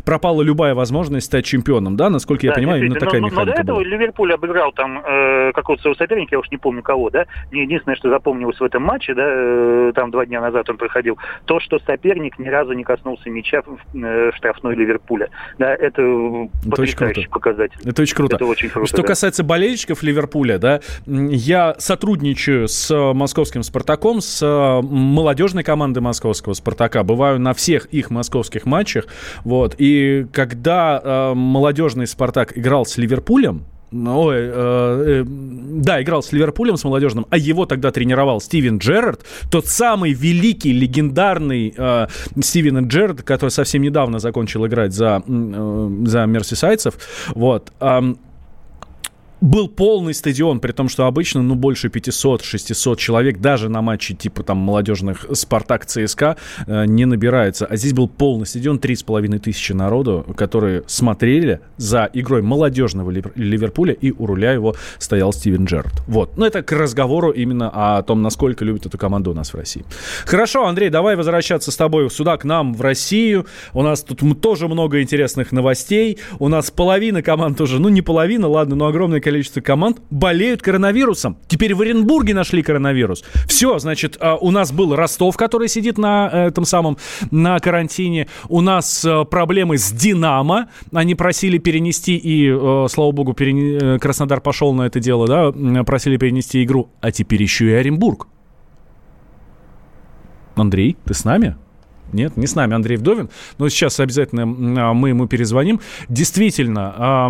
пропала 0.04 0.42
любая 0.42 0.74
возможность 0.74 1.28
стать 1.28 1.46
чемпионом, 1.46 1.96
да, 1.96 2.10
насколько 2.10 2.46
я 2.46 2.54
понимаю, 2.54 2.82
именно 2.82 3.00
такая 3.00 3.22
но, 3.22 3.28
механика 3.28 3.50
но 3.50 3.56
до 3.56 3.62
этого 3.62 3.76
была. 3.78 3.88
Ливерпуль 3.88 4.34
обыграл 4.34 4.72
там 4.72 5.00
э, 5.06 5.52
какого-то 5.54 5.84
соперника, 6.04 6.36
я 6.36 6.40
уж 6.40 6.52
не 6.52 6.58
помню 6.58 6.84
кого, 6.84 7.10
да, 7.10 7.26
мне 7.52 7.64
единственное, 7.64 7.96
что 7.96 8.10
запомнилось 8.10 8.60
в 8.60 8.64
этом 8.64 8.84
матче, 8.84 9.14
да, 9.14 9.24
э, 9.26 9.92
там 9.96 10.12
два 10.12 10.26
дня 10.26 10.42
назад 10.42 10.70
он 10.70 10.78
проходил, 10.78 11.18
то, 11.46 11.60
что 11.60 11.80
соперник 11.80 12.38
ни 12.40 12.48
разу 12.48 12.74
не 12.74 12.84
коснулся 12.84 13.30
мяча 13.30 13.62
в, 13.62 13.78
э, 13.96 14.32
штрафной 14.36 14.76
Ливерпуля. 14.76 15.30
Да, 15.58 15.74
это, 15.74 16.02
это 16.02 16.70
потрясающий 16.70 17.28
показатель. 17.28 17.80
Это 17.86 18.02
очень 18.02 18.16
круто. 18.16 18.36
Это 18.36 18.46
очень 18.46 18.70
круто. 18.70 18.88
Что 18.88 19.02
да. 19.02 19.08
касается 19.08 19.44
болельщиков 19.44 20.04
Ливерпуля, 20.04 20.58
да, 20.58 20.82
я 21.06 21.76
сотрудничаю 21.78 22.68
с 22.68 23.14
московским 23.14 23.64
Спартаком, 23.64 24.22
с 24.22 24.44
молодежной 24.84 25.64
командой 25.64 26.00
московского 26.00 26.54
Спартака, 26.54 27.04
бываю 27.04 27.40
на 27.40 27.54
всех 27.54 27.86
их 27.86 28.10
московских 28.10 28.66
матчах, 28.66 29.06
вот, 29.44 29.76
и 29.78 30.26
когда 30.32 31.02
э, 31.04 31.34
молодежный 31.34 32.08
Спартак 32.08 32.58
играл 32.58 32.86
с 32.86 32.98
Ливерпулем, 32.98 33.66
Ой, 33.94 34.36
э, 34.38 34.50
э, 34.52 35.24
да, 35.26 36.02
играл 36.02 36.24
с 36.24 36.32
Ливерпулем, 36.32 36.78
с 36.78 36.84
молодежным, 36.84 37.28
а 37.30 37.38
его 37.38 37.66
тогда 37.66 37.92
тренировал 37.92 38.42
Стивен 38.42 38.80
Джерард, 38.80 39.22
тот 39.52 39.68
самый 39.68 40.14
великий, 40.14 40.74
легендарный 40.74 41.74
э, 41.78 42.08
Стивен 42.42 42.88
Джерард, 42.88 43.22
который 43.22 43.52
совсем 43.52 43.82
недавно 43.84 44.20
закончил 44.20 44.66
играть 44.66 44.94
за, 44.94 45.22
э, 45.28 45.90
за 46.06 46.26
мерсисайдцев. 46.26 46.96
Вот. 47.36 47.72
Э, 47.80 48.16
был 49.44 49.68
полный 49.68 50.14
стадион, 50.14 50.62
при 50.62 50.72
том, 50.72 50.88
что 50.88 51.06
обычно, 51.06 51.42
ну, 51.42 51.56
больше 51.56 51.90
500-600 51.90 52.96
человек 52.96 53.40
даже 53.40 53.68
на 53.68 53.82
матче 53.82 54.14
типа 54.14 54.42
там 54.42 54.58
молодежных 54.58 55.26
Спартак 55.34 55.86
ЦСКА 55.86 56.38
э, 56.66 56.86
не 56.86 57.04
набирается. 57.04 57.66
А 57.66 57.76
здесь 57.76 57.92
был 57.92 58.08
полный 58.08 58.46
стадион, 58.46 58.78
3,5 58.78 59.40
тысячи 59.40 59.74
народу, 59.74 60.26
которые 60.38 60.84
смотрели 60.88 61.60
за 61.76 62.10
игрой 62.14 62.42
молодежного 62.42 63.12
Ливерпуля, 63.12 63.94
и 63.94 64.12
у 64.12 64.26
руля 64.26 64.54
его 64.54 64.76
стоял 64.98 65.34
Стивен 65.34 65.66
Джерард. 65.66 66.02
Вот. 66.08 66.38
Ну, 66.38 66.46
это 66.46 66.64
к 66.64 66.72
разговору 66.72 67.32
именно 67.32 67.70
о 67.70 68.02
том, 68.02 68.22
насколько 68.22 68.64
любит 68.64 68.86
эту 68.86 68.98
команду 68.98 69.32
у 69.32 69.34
нас 69.34 69.54
в 69.54 69.58
России. 69.58 69.84
Хорошо, 70.26 70.66
Андрей, 70.68 70.90
давай 70.90 71.18
возвращаться 71.18 71.70
с 71.70 71.76
тобой 71.76 72.10
сюда, 72.10 72.38
к 72.38 72.46
нам, 72.46 72.74
в 72.74 72.82
Россию. 72.82 73.46
У 73.74 73.82
нас 73.82 74.04
тут 74.04 74.22
тоже 74.42 74.70
много 74.70 75.02
интересных 75.02 75.52
новостей. 75.52 76.20
У 76.40 76.48
нас 76.48 76.72
половина 76.72 77.22
команд 77.22 77.60
уже, 77.60 77.82
ну, 77.82 77.90
не 77.90 78.02
половина, 78.02 78.48
ладно, 78.48 78.78
но 78.78 78.86
огромное 78.86 79.20
количество 79.20 79.33
количество 79.34 79.62
команд 79.62 80.00
болеют 80.12 80.62
коронавирусом. 80.62 81.38
Теперь 81.48 81.74
в 81.74 81.82
Оренбурге 81.82 82.36
нашли 82.36 82.62
коронавирус. 82.62 83.24
Все, 83.48 83.80
значит, 83.80 84.16
а, 84.20 84.36
у 84.36 84.52
нас 84.52 84.72
был 84.72 84.96
Ростов, 84.96 85.38
который 85.38 85.68
сидит 85.68 85.98
на 85.98 86.30
э, 86.32 86.48
этом 86.50 86.66
самом, 86.66 86.98
на 87.32 87.58
карантине. 87.60 88.28
У 88.48 88.62
нас 88.62 89.04
э, 89.04 89.26
проблемы 89.26 89.80
с 89.80 89.92
Динамо. 89.92 90.70
Они 90.94 91.16
просили 91.16 91.58
перенести, 91.58 92.16
и, 92.16 92.48
э, 92.48 92.88
слава 92.92 93.12
богу, 93.12 93.34
перен... 93.34 94.00
Краснодар 94.00 94.40
пошел 94.40 94.72
на 94.74 94.84
это 94.84 95.00
дело, 95.00 95.28
да, 95.28 95.84
просили 95.84 96.18
перенести 96.18 96.64
игру. 96.64 96.90
А 97.02 97.12
теперь 97.12 97.42
еще 97.42 97.72
и 97.72 97.74
Оренбург. 97.74 98.28
Андрей, 100.56 100.96
ты 101.06 101.16
с 101.16 101.26
нами? 101.26 101.56
Нет, 102.14 102.38
не 102.38 102.48
с 102.48 102.56
нами 102.56 102.76
Андрей 102.76 102.98
Вдовин, 102.98 103.30
но 103.58 103.70
сейчас 103.70 104.00
обязательно 104.00 104.44
а, 104.44 104.94
мы 104.94 105.10
ему 105.10 105.28
перезвоним. 105.28 105.80
Действительно, 106.10 107.30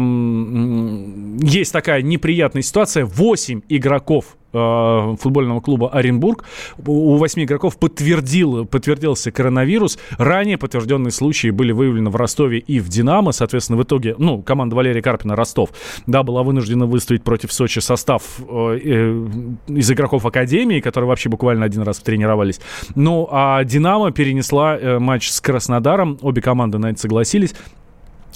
есть 1.41 1.73
такая 1.73 2.01
неприятная 2.01 2.61
ситуация. 2.61 3.05
8 3.05 3.61
игроков 3.69 4.37
э, 4.53 5.15
футбольного 5.19 5.59
клуба 5.59 5.89
Оренбург. 5.89 6.45
У 6.85 7.17
восьми 7.17 7.43
игроков 7.43 7.77
подтвердил, 7.77 8.65
подтвердился 8.65 9.31
коронавирус. 9.31 9.97
Ранее 10.17 10.57
подтвержденные 10.57 11.11
случаи 11.11 11.49
были 11.49 11.71
выявлены 11.71 12.09
в 12.09 12.15
Ростове 12.15 12.59
и 12.59 12.79
в 12.79 12.89
Динамо. 12.89 13.31
Соответственно, 13.31 13.79
в 13.79 13.83
итоге, 13.83 14.15
ну, 14.17 14.41
команда 14.41 14.75
Валерия 14.75 15.01
Карпина 15.01 15.35
Ростов, 15.35 15.69
да, 16.07 16.23
была 16.23 16.43
вынуждена 16.43 16.85
выставить 16.85 17.23
против 17.23 17.51
Сочи 17.51 17.79
состав 17.79 18.23
э, 18.39 18.79
э, 18.83 19.27
из 19.67 19.91
игроков 19.91 20.25
Академии, 20.25 20.79
которые 20.79 21.07
вообще 21.09 21.29
буквально 21.29 21.65
один 21.65 21.81
раз 21.83 21.99
тренировались. 21.99 22.59
Ну, 22.95 23.27
а 23.31 23.63
Динамо 23.63 24.11
перенесла 24.11 24.77
матч 24.99 25.29
с 25.29 25.41
Краснодаром. 25.41 26.17
Обе 26.21 26.41
команды 26.41 26.77
на 26.77 26.91
это 26.91 26.99
согласились. 26.99 27.53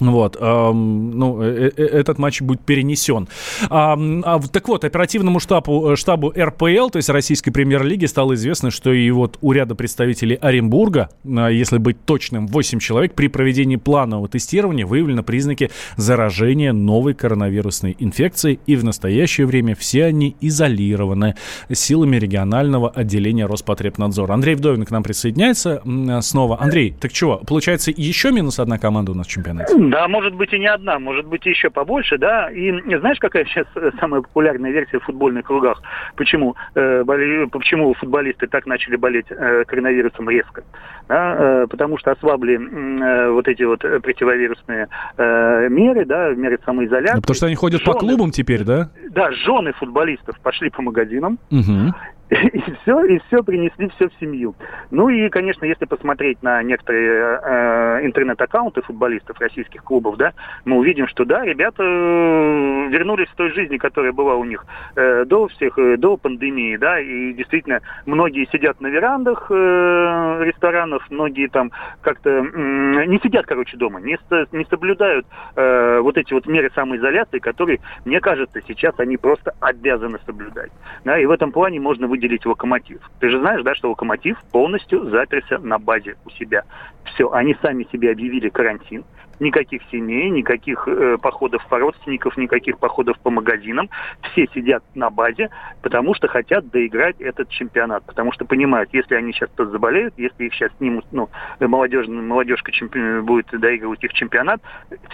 Вот, 0.00 0.36
эм, 0.40 1.10
ну, 1.18 1.42
э, 1.42 1.70
э, 1.76 1.84
этот 1.84 2.18
матч 2.18 2.40
будет 2.40 2.60
перенесен. 2.60 3.28
А, 3.68 3.98
а, 4.22 4.40
так 4.40 4.68
вот, 4.68 4.84
оперативному 4.84 5.40
штабу, 5.40 5.90
э, 5.90 5.96
штабу 5.96 6.32
РПЛ, 6.36 6.90
то 6.90 6.96
есть 6.96 7.08
Российской 7.08 7.50
премьер-лиги, 7.50 8.06
стало 8.06 8.34
известно, 8.34 8.70
что 8.70 8.92
и 8.92 9.10
вот 9.10 9.38
у 9.40 9.52
ряда 9.52 9.74
представителей 9.74 10.36
Оренбурга, 10.36 11.08
а, 11.24 11.48
если 11.48 11.78
быть 11.78 12.04
точным, 12.04 12.46
8 12.46 12.78
человек, 12.78 13.14
при 13.14 13.28
проведении 13.28 13.76
планового 13.76 14.28
тестирования 14.28 14.86
выявлены 14.86 15.22
признаки 15.22 15.70
заражения 15.96 16.72
новой 16.72 17.14
коронавирусной 17.14 17.96
инфекцией, 17.98 18.60
и 18.66 18.76
в 18.76 18.84
настоящее 18.84 19.46
время 19.46 19.74
все 19.74 20.04
они 20.04 20.36
изолированы 20.40 21.34
силами 21.72 22.16
регионального 22.16 22.88
отделения 22.88 23.46
Роспотребнадзора. 23.46 24.32
Андрей 24.32 24.54
Вдовин 24.54 24.84
к 24.84 24.90
нам 24.90 25.02
присоединяется 25.02 25.82
снова. 26.22 26.60
Андрей, 26.60 26.94
так 26.98 27.12
чего, 27.12 27.38
получается 27.38 27.92
еще 27.94 28.30
минус 28.30 28.58
одна 28.58 28.78
команда 28.78 29.12
у 29.12 29.14
нас 29.14 29.26
в 29.26 29.30
чемпионате? 29.30 29.74
Да, 29.90 30.08
может 30.08 30.34
быть 30.34 30.52
и 30.52 30.58
не 30.58 30.66
одна, 30.66 30.98
может 30.98 31.26
быть 31.26 31.44
еще 31.46 31.70
побольше, 31.70 32.18
да. 32.18 32.50
И 32.50 32.70
знаешь, 32.98 33.18
какая 33.18 33.44
сейчас 33.44 33.66
э, 33.74 33.90
самая 34.00 34.22
популярная 34.22 34.70
версия 34.70 34.98
в 34.98 35.04
футбольных 35.04 35.46
кругах? 35.46 35.82
Почему, 36.16 36.56
э, 36.74 37.04
боли, 37.04 37.46
почему 37.46 37.94
футболисты 37.94 38.46
так 38.46 38.66
начали 38.66 38.96
болеть 38.96 39.26
э, 39.30 39.64
коронавирусом 39.66 40.28
резко? 40.28 40.62
Да, 41.08 41.36
э, 41.38 41.66
потому 41.68 41.98
что 41.98 42.12
ослабли 42.12 42.56
э, 42.58 43.30
вот 43.30 43.48
эти 43.48 43.62
вот 43.62 43.80
противовирусные 43.80 44.88
э, 45.16 45.68
меры, 45.68 46.04
да, 46.04 46.30
меры 46.30 46.58
самоизоляции. 46.64 47.14
Да, 47.14 47.20
потому 47.20 47.34
что 47.34 47.46
они 47.46 47.54
ходят 47.54 47.80
жены, 47.80 47.92
по 47.92 47.98
клубам 47.98 48.30
теперь, 48.30 48.64
да? 48.64 48.90
Да, 49.10 49.30
жены 49.32 49.72
футболистов 49.72 50.38
пошли 50.40 50.70
по 50.70 50.82
магазинам. 50.82 51.38
Угу. 51.50 51.94
И 52.52 52.60
все, 52.82 53.04
и 53.04 53.18
все 53.26 53.42
принесли 53.42 53.88
все 53.96 54.08
в 54.08 54.12
семью. 54.20 54.54
Ну 54.90 55.08
и, 55.08 55.30
конечно, 55.30 55.64
если 55.64 55.86
посмотреть 55.86 56.42
на 56.42 56.62
некоторые 56.62 57.40
э, 57.42 58.06
интернет-аккаунты 58.06 58.82
футболистов 58.82 59.40
российских 59.40 59.82
клубов, 59.82 60.18
да, 60.18 60.34
мы 60.66 60.76
увидим, 60.76 61.08
что 61.08 61.24
да, 61.24 61.42
ребята 61.42 61.82
э, 61.82 62.88
вернулись 62.88 63.28
в 63.28 63.34
той 63.34 63.50
жизни, 63.52 63.78
которая 63.78 64.12
была 64.12 64.34
у 64.34 64.44
них 64.44 64.66
э, 64.94 65.24
до 65.24 65.48
всех, 65.48 65.78
э, 65.78 65.96
до 65.96 66.18
пандемии, 66.18 66.76
да, 66.76 67.00
и 67.00 67.32
действительно 67.32 67.80
многие 68.04 68.46
сидят 68.52 68.78
на 68.82 68.88
верандах 68.88 69.46
э, 69.50 70.42
ресторанов, 70.44 71.06
многие 71.08 71.48
там 71.48 71.72
как-то 72.02 72.28
э, 72.28 73.04
не 73.06 73.18
сидят, 73.20 73.46
короче, 73.46 73.78
дома, 73.78 74.00
не, 74.00 74.18
не 74.52 74.64
соблюдают 74.66 75.26
э, 75.56 76.00
вот 76.00 76.18
эти 76.18 76.34
вот 76.34 76.46
меры 76.46 76.70
самоизоляции, 76.74 77.38
которые, 77.38 77.80
мне 78.04 78.20
кажется, 78.20 78.60
сейчас 78.68 78.98
они 78.98 79.16
просто 79.16 79.54
обязаны 79.60 80.18
соблюдать. 80.26 80.70
Да, 81.06 81.18
и 81.18 81.24
в 81.24 81.30
этом 81.30 81.52
плане 81.52 81.80
можно 81.80 82.06
выделить 82.06 82.17
выделить 82.18 82.44
локомотив. 82.44 82.98
Ты 83.20 83.30
же 83.30 83.38
знаешь, 83.38 83.62
да, 83.62 83.74
что 83.74 83.90
локомотив 83.90 84.36
полностью 84.52 85.08
заперся 85.10 85.58
на 85.58 85.78
базе 85.78 86.16
у 86.26 86.30
себя. 86.30 86.64
Все, 87.04 87.30
они 87.30 87.56
сами 87.62 87.86
себе 87.92 88.10
объявили 88.10 88.48
карантин. 88.48 89.04
никаких 89.40 89.82
семей, 89.92 90.30
никаких 90.30 90.88
э, 90.88 91.16
походов 91.22 91.64
по 91.68 91.78
родственников, 91.78 92.36
никаких 92.36 92.78
походов 92.78 93.16
по 93.20 93.30
магазинам. 93.30 93.88
Все 94.32 94.48
сидят 94.52 94.82
на 94.96 95.10
базе, 95.10 95.48
потому 95.80 96.14
что 96.14 96.26
хотят 96.26 96.68
доиграть 96.70 97.20
этот 97.20 97.48
чемпионат. 97.48 98.04
Потому 98.04 98.32
что 98.32 98.44
понимают, 98.44 98.90
если 98.92 99.14
они 99.14 99.32
сейчас 99.32 99.50
заболеют, 99.56 100.14
если 100.16 100.46
их 100.46 100.54
сейчас 100.54 100.72
снимут, 100.78 101.06
ну, 101.12 101.28
молодежь, 101.60 102.08
молодежка 102.08 102.72
чемпи... 102.72 103.20
будет 103.20 103.46
доигрывать 103.52 104.02
их 104.02 104.12
чемпионат, 104.12 104.60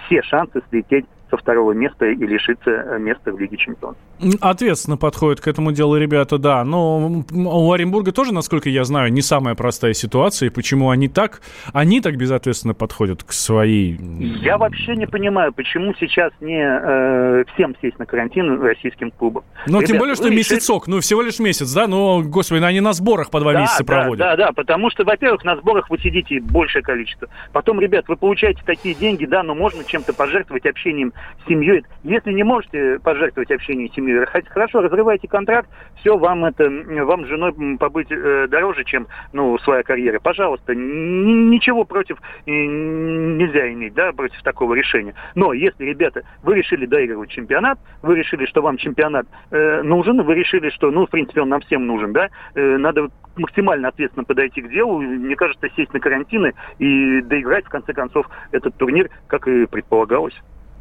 все 0.06 0.22
шансы 0.22 0.62
слететь 0.70 1.04
со 1.34 1.36
второго 1.36 1.72
места 1.72 2.06
и 2.06 2.14
лишиться 2.14 2.70
э, 2.70 2.98
места 2.98 3.32
в 3.32 3.38
Лиге 3.38 3.56
Чемпионов. 3.56 3.96
Ответственно 4.40 4.96
подходят 4.96 5.40
к 5.40 5.48
этому 5.48 5.72
делу 5.72 5.96
ребята, 5.96 6.38
да. 6.38 6.64
Но 6.64 7.24
у 7.32 7.72
Оренбурга 7.72 8.12
тоже, 8.12 8.32
насколько 8.32 8.68
я 8.68 8.84
знаю, 8.84 9.12
не 9.12 9.22
самая 9.22 9.54
простая 9.54 9.92
ситуация. 9.92 10.48
И 10.48 10.50
почему 10.50 10.90
они 10.90 11.08
так, 11.08 11.40
они 11.72 12.00
так 12.00 12.16
безответственно 12.16 12.74
подходят 12.74 13.24
к 13.24 13.32
своей... 13.32 13.98
Я 14.40 14.58
вообще 14.58 14.96
не 14.96 15.06
понимаю, 15.06 15.52
почему 15.52 15.94
сейчас 15.98 16.32
не 16.40 16.62
э, 16.62 17.44
всем 17.54 17.74
сесть 17.82 17.98
на 17.98 18.06
карантин 18.06 18.60
российским 18.60 19.10
клубам. 19.10 19.44
Ну, 19.66 19.82
тем 19.82 19.98
более, 19.98 20.14
что 20.14 20.30
месяцок, 20.30 20.86
ну, 20.86 21.00
всего 21.00 21.22
лишь 21.22 21.38
месяц, 21.38 21.72
да? 21.72 21.86
Ну, 21.86 22.22
господи, 22.22 22.62
они 22.62 22.80
на 22.80 22.92
сборах 22.92 23.30
по 23.30 23.40
два 23.40 23.52
да, 23.52 23.60
месяца 23.62 23.84
да, 23.84 23.84
проводят. 23.84 24.18
Да, 24.18 24.36
да, 24.36 24.52
потому 24.52 24.90
что, 24.90 25.04
во-первых, 25.04 25.44
на 25.44 25.56
сборах 25.56 25.90
вы 25.90 25.98
сидите 25.98 26.40
большее 26.40 26.82
количество. 26.82 27.28
Потом, 27.52 27.80
ребят, 27.80 28.06
вы 28.08 28.16
получаете 28.16 28.62
такие 28.64 28.94
деньги, 28.94 29.24
да, 29.24 29.42
но 29.42 29.54
можно 29.54 29.84
чем-то 29.84 30.12
пожертвовать 30.12 30.66
общением 30.66 31.12
семьей. 31.46 31.84
Если 32.02 32.32
не 32.32 32.42
можете 32.42 32.98
пожертвовать 33.00 33.50
общением 33.50 33.90
с 33.90 33.94
семьей, 33.94 34.24
хорошо, 34.48 34.80
разрывайте 34.80 35.28
контракт, 35.28 35.68
все, 35.96 36.16
вам 36.16 36.44
это, 36.44 36.68
вам 37.04 37.24
с 37.24 37.28
женой 37.28 37.54
побыть 37.78 38.10
э, 38.10 38.46
дороже, 38.48 38.84
чем, 38.84 39.06
ну, 39.32 39.58
своя 39.58 39.82
карьера. 39.82 40.20
Пожалуйста, 40.20 40.74
ничего 40.74 41.84
против 41.84 42.18
э, 42.46 42.50
нельзя 42.50 43.72
иметь, 43.72 43.94
да, 43.94 44.12
против 44.12 44.42
такого 44.42 44.74
решения. 44.74 45.14
Но 45.34 45.52
если, 45.52 45.84
ребята, 45.84 46.22
вы 46.42 46.56
решили 46.56 46.86
доигрывать 46.86 47.30
чемпионат, 47.30 47.78
вы 48.02 48.16
решили, 48.16 48.46
что 48.46 48.62
вам 48.62 48.76
чемпионат 48.76 49.26
э, 49.50 49.82
нужен, 49.82 50.22
вы 50.22 50.34
решили, 50.34 50.70
что, 50.70 50.90
ну, 50.90 51.06
в 51.06 51.10
принципе, 51.10 51.40
он 51.40 51.48
нам 51.48 51.60
всем 51.60 51.86
нужен, 51.86 52.12
да, 52.12 52.28
э, 52.54 52.76
надо 52.76 53.08
максимально 53.36 53.88
ответственно 53.88 54.24
подойти 54.24 54.62
к 54.62 54.70
делу, 54.70 55.00
мне 55.00 55.36
кажется, 55.36 55.68
сесть 55.76 55.92
на 55.92 56.00
карантины 56.00 56.54
и 56.78 57.20
доиграть, 57.22 57.64
в 57.66 57.70
конце 57.70 57.92
концов, 57.92 58.28
этот 58.52 58.76
турнир, 58.76 59.10
как 59.26 59.48
и 59.48 59.66
предполагалось. 59.66 60.34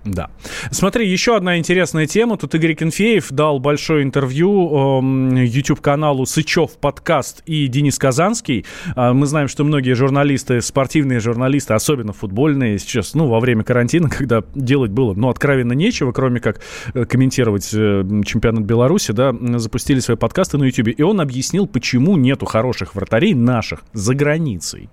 Да. 0.06 0.30
Смотри, 0.72 1.10
еще 1.10 1.38
одна 1.38 1.58
интересная 1.58 2.08
тема. 2.08 2.38
Тут 2.38 2.54
Игорь 2.56 2.76
Кенфеев 2.76 3.32
дал 3.32 3.60
большое 3.60 4.04
интервью 4.04 5.02
э, 5.02 5.46
YouTube-каналу 5.46 6.26
Сычев 6.26 6.78
подкаст 6.78 7.42
и 7.46 7.68
Денис 7.68 7.98
Казанский. 7.98 8.66
Э, 8.96 9.14
мы 9.14 9.26
знаем, 9.28 9.48
что 9.48 9.64
многие 9.64 9.94
журналисты, 9.94 10.62
спортивные 10.62 11.22
журналисты, 11.22 11.74
особенно 11.74 12.12
футбольные, 12.12 12.80
сейчас, 12.80 13.14
ну, 13.14 13.28
во 13.28 13.40
время 13.40 13.64
карантина, 13.64 14.10
когда 14.18 14.44
делать 14.56 14.92
было, 14.92 15.14
ну, 15.14 15.30
откровенно 15.30 15.74
нечего, 15.74 16.12
кроме 16.12 16.42
как 16.42 16.60
э, 16.94 17.06
комментировать 17.06 17.70
э, 17.74 18.04
чемпионат 18.26 18.64
Беларуси, 18.64 19.14
да, 19.14 19.34
запустили 19.58 20.00
свои 20.00 20.18
подкасты 20.18 20.58
на 20.58 20.66
YouTube. 20.66 20.90
И 20.90 21.02
он 21.02 21.22
объяснил, 21.22 21.66
почему 21.66 22.18
нету 22.18 22.46
хороших 22.46 22.96
вратарей 22.96 23.34
наших 23.34 23.84
за 23.94 24.16
границей. 24.16 24.90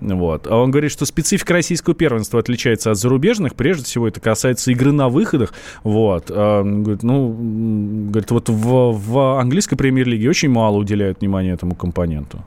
Вот. 0.00 0.46
А 0.46 0.56
он 0.56 0.70
говорит, 0.70 0.90
что 0.90 1.06
специфика 1.06 1.52
российского 1.52 1.94
первенства 1.94 2.40
отличается 2.40 2.90
от 2.90 2.98
зарубежных. 2.98 3.54
Прежде 3.54 3.84
всего, 3.84 4.08
это 4.08 4.20
касается 4.20 4.70
игры 4.72 4.92
на 4.92 5.08
выходах. 5.08 5.52
Вот. 5.82 6.30
А, 6.30 6.62
говорит, 6.62 7.02
ну, 7.02 8.08
говорит, 8.10 8.30
вот 8.30 8.48
в, 8.48 8.92
в 8.92 9.40
английской 9.40 9.76
премьер-лиге 9.76 10.28
очень 10.28 10.50
мало 10.50 10.76
уделяют 10.76 11.20
внимания 11.20 11.52
этому 11.52 11.74
компоненту. 11.74 12.44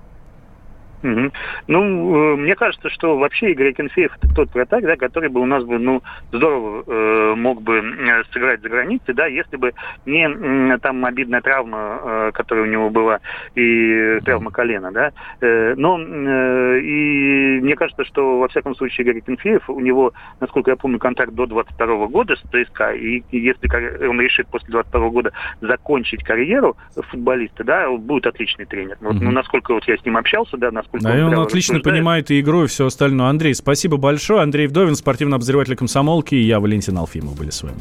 Угу. 1.03 1.31
Ну, 1.67 2.33
э, 2.33 2.35
мне 2.37 2.55
кажется, 2.55 2.89
что 2.89 3.17
вообще 3.17 3.51
Игорь 3.51 3.73
Кенфеев 3.73 4.15
это 4.17 4.33
тот 4.33 4.53
вратарь, 4.53 4.83
да, 4.83 4.95
который 4.95 5.29
бы 5.29 5.41
у 5.41 5.45
нас 5.45 5.63
бы, 5.63 5.77
ну, 5.77 6.01
здорово 6.31 6.83
э, 6.87 7.35
мог 7.35 7.61
бы 7.61 7.77
э, 7.77 8.23
сыграть 8.31 8.61
за 8.61 8.69
границей, 8.69 9.13
да, 9.13 9.27
если 9.27 9.57
бы 9.57 9.73
не 10.05 10.27
э, 10.27 10.77
там 10.79 11.05
обидная 11.05 11.41
травма, 11.41 11.99
э, 12.03 12.31
которая 12.33 12.65
у 12.65 12.69
него 12.69 12.89
была, 12.89 13.19
и 13.55 14.19
травма 14.25 14.51
колена, 14.51 14.91
да. 14.91 15.11
Э, 15.41 15.75
но 15.75 15.99
э, 15.99 16.79
и 16.79 17.59
мне 17.61 17.75
кажется, 17.75 18.03
что 18.05 18.39
во 18.39 18.47
всяком 18.47 18.75
случае 18.75 19.05
Игорь 19.05 19.21
Кенфеев, 19.21 19.69
у 19.69 19.79
него, 19.79 20.13
насколько 20.39 20.71
я 20.71 20.77
помню, 20.77 20.97
контракт 20.97 21.33
до 21.33 21.45
22 21.45 22.07
года 22.07 22.35
с 22.35 22.41
ЦСКА, 22.49 22.93
и 22.93 23.23
если 23.31 24.07
он 24.07 24.19
решит 24.19 24.47
после 24.47 24.71
22 24.71 25.09
года 25.09 25.31
закончить 25.61 26.23
карьеру 26.23 26.75
футболиста, 26.95 27.63
да, 27.63 27.89
будет 27.91 28.25
отличный 28.25 28.65
тренер. 28.65 28.97
Вот, 29.01 29.15
ну, 29.21 29.31
насколько 29.31 29.73
вот 29.73 29.87
я 29.87 29.97
с 29.97 30.05
ним 30.05 30.17
общался, 30.17 30.57
да, 30.57 30.71
насколько 30.71 30.86
да, 30.93 31.11
он, 31.13 31.33
он 31.33 31.39
отлично 31.39 31.79
понимает 31.79 32.31
и 32.31 32.39
игру, 32.39 32.63
и 32.63 32.67
все 32.67 32.87
остальное. 32.87 33.27
Андрей, 33.27 33.53
спасибо 33.53 33.97
большое. 33.97 34.41
Андрей 34.41 34.67
Вдовин, 34.67 34.95
спортивный 34.95 35.35
обозреватель 35.35 35.75
комсомолки, 35.75 36.35
и 36.35 36.43
я, 36.43 36.59
Валентин 36.59 36.97
Алфимов, 36.97 37.37
были 37.37 37.49
с 37.49 37.63
вами. 37.63 37.77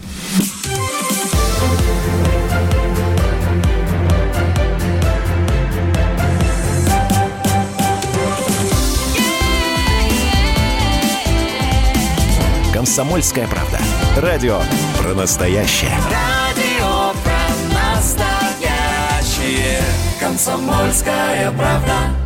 «Комсомольская 12.72 13.48
правда». 13.48 13.78
Радио 14.16 14.61
про 14.98 15.14
настоящее. 15.14 15.90
Радио 16.11 17.12
про 17.24 17.48
настоящее. 17.94 19.82
«Комсомольская 20.20 21.50
правда». 21.52 22.26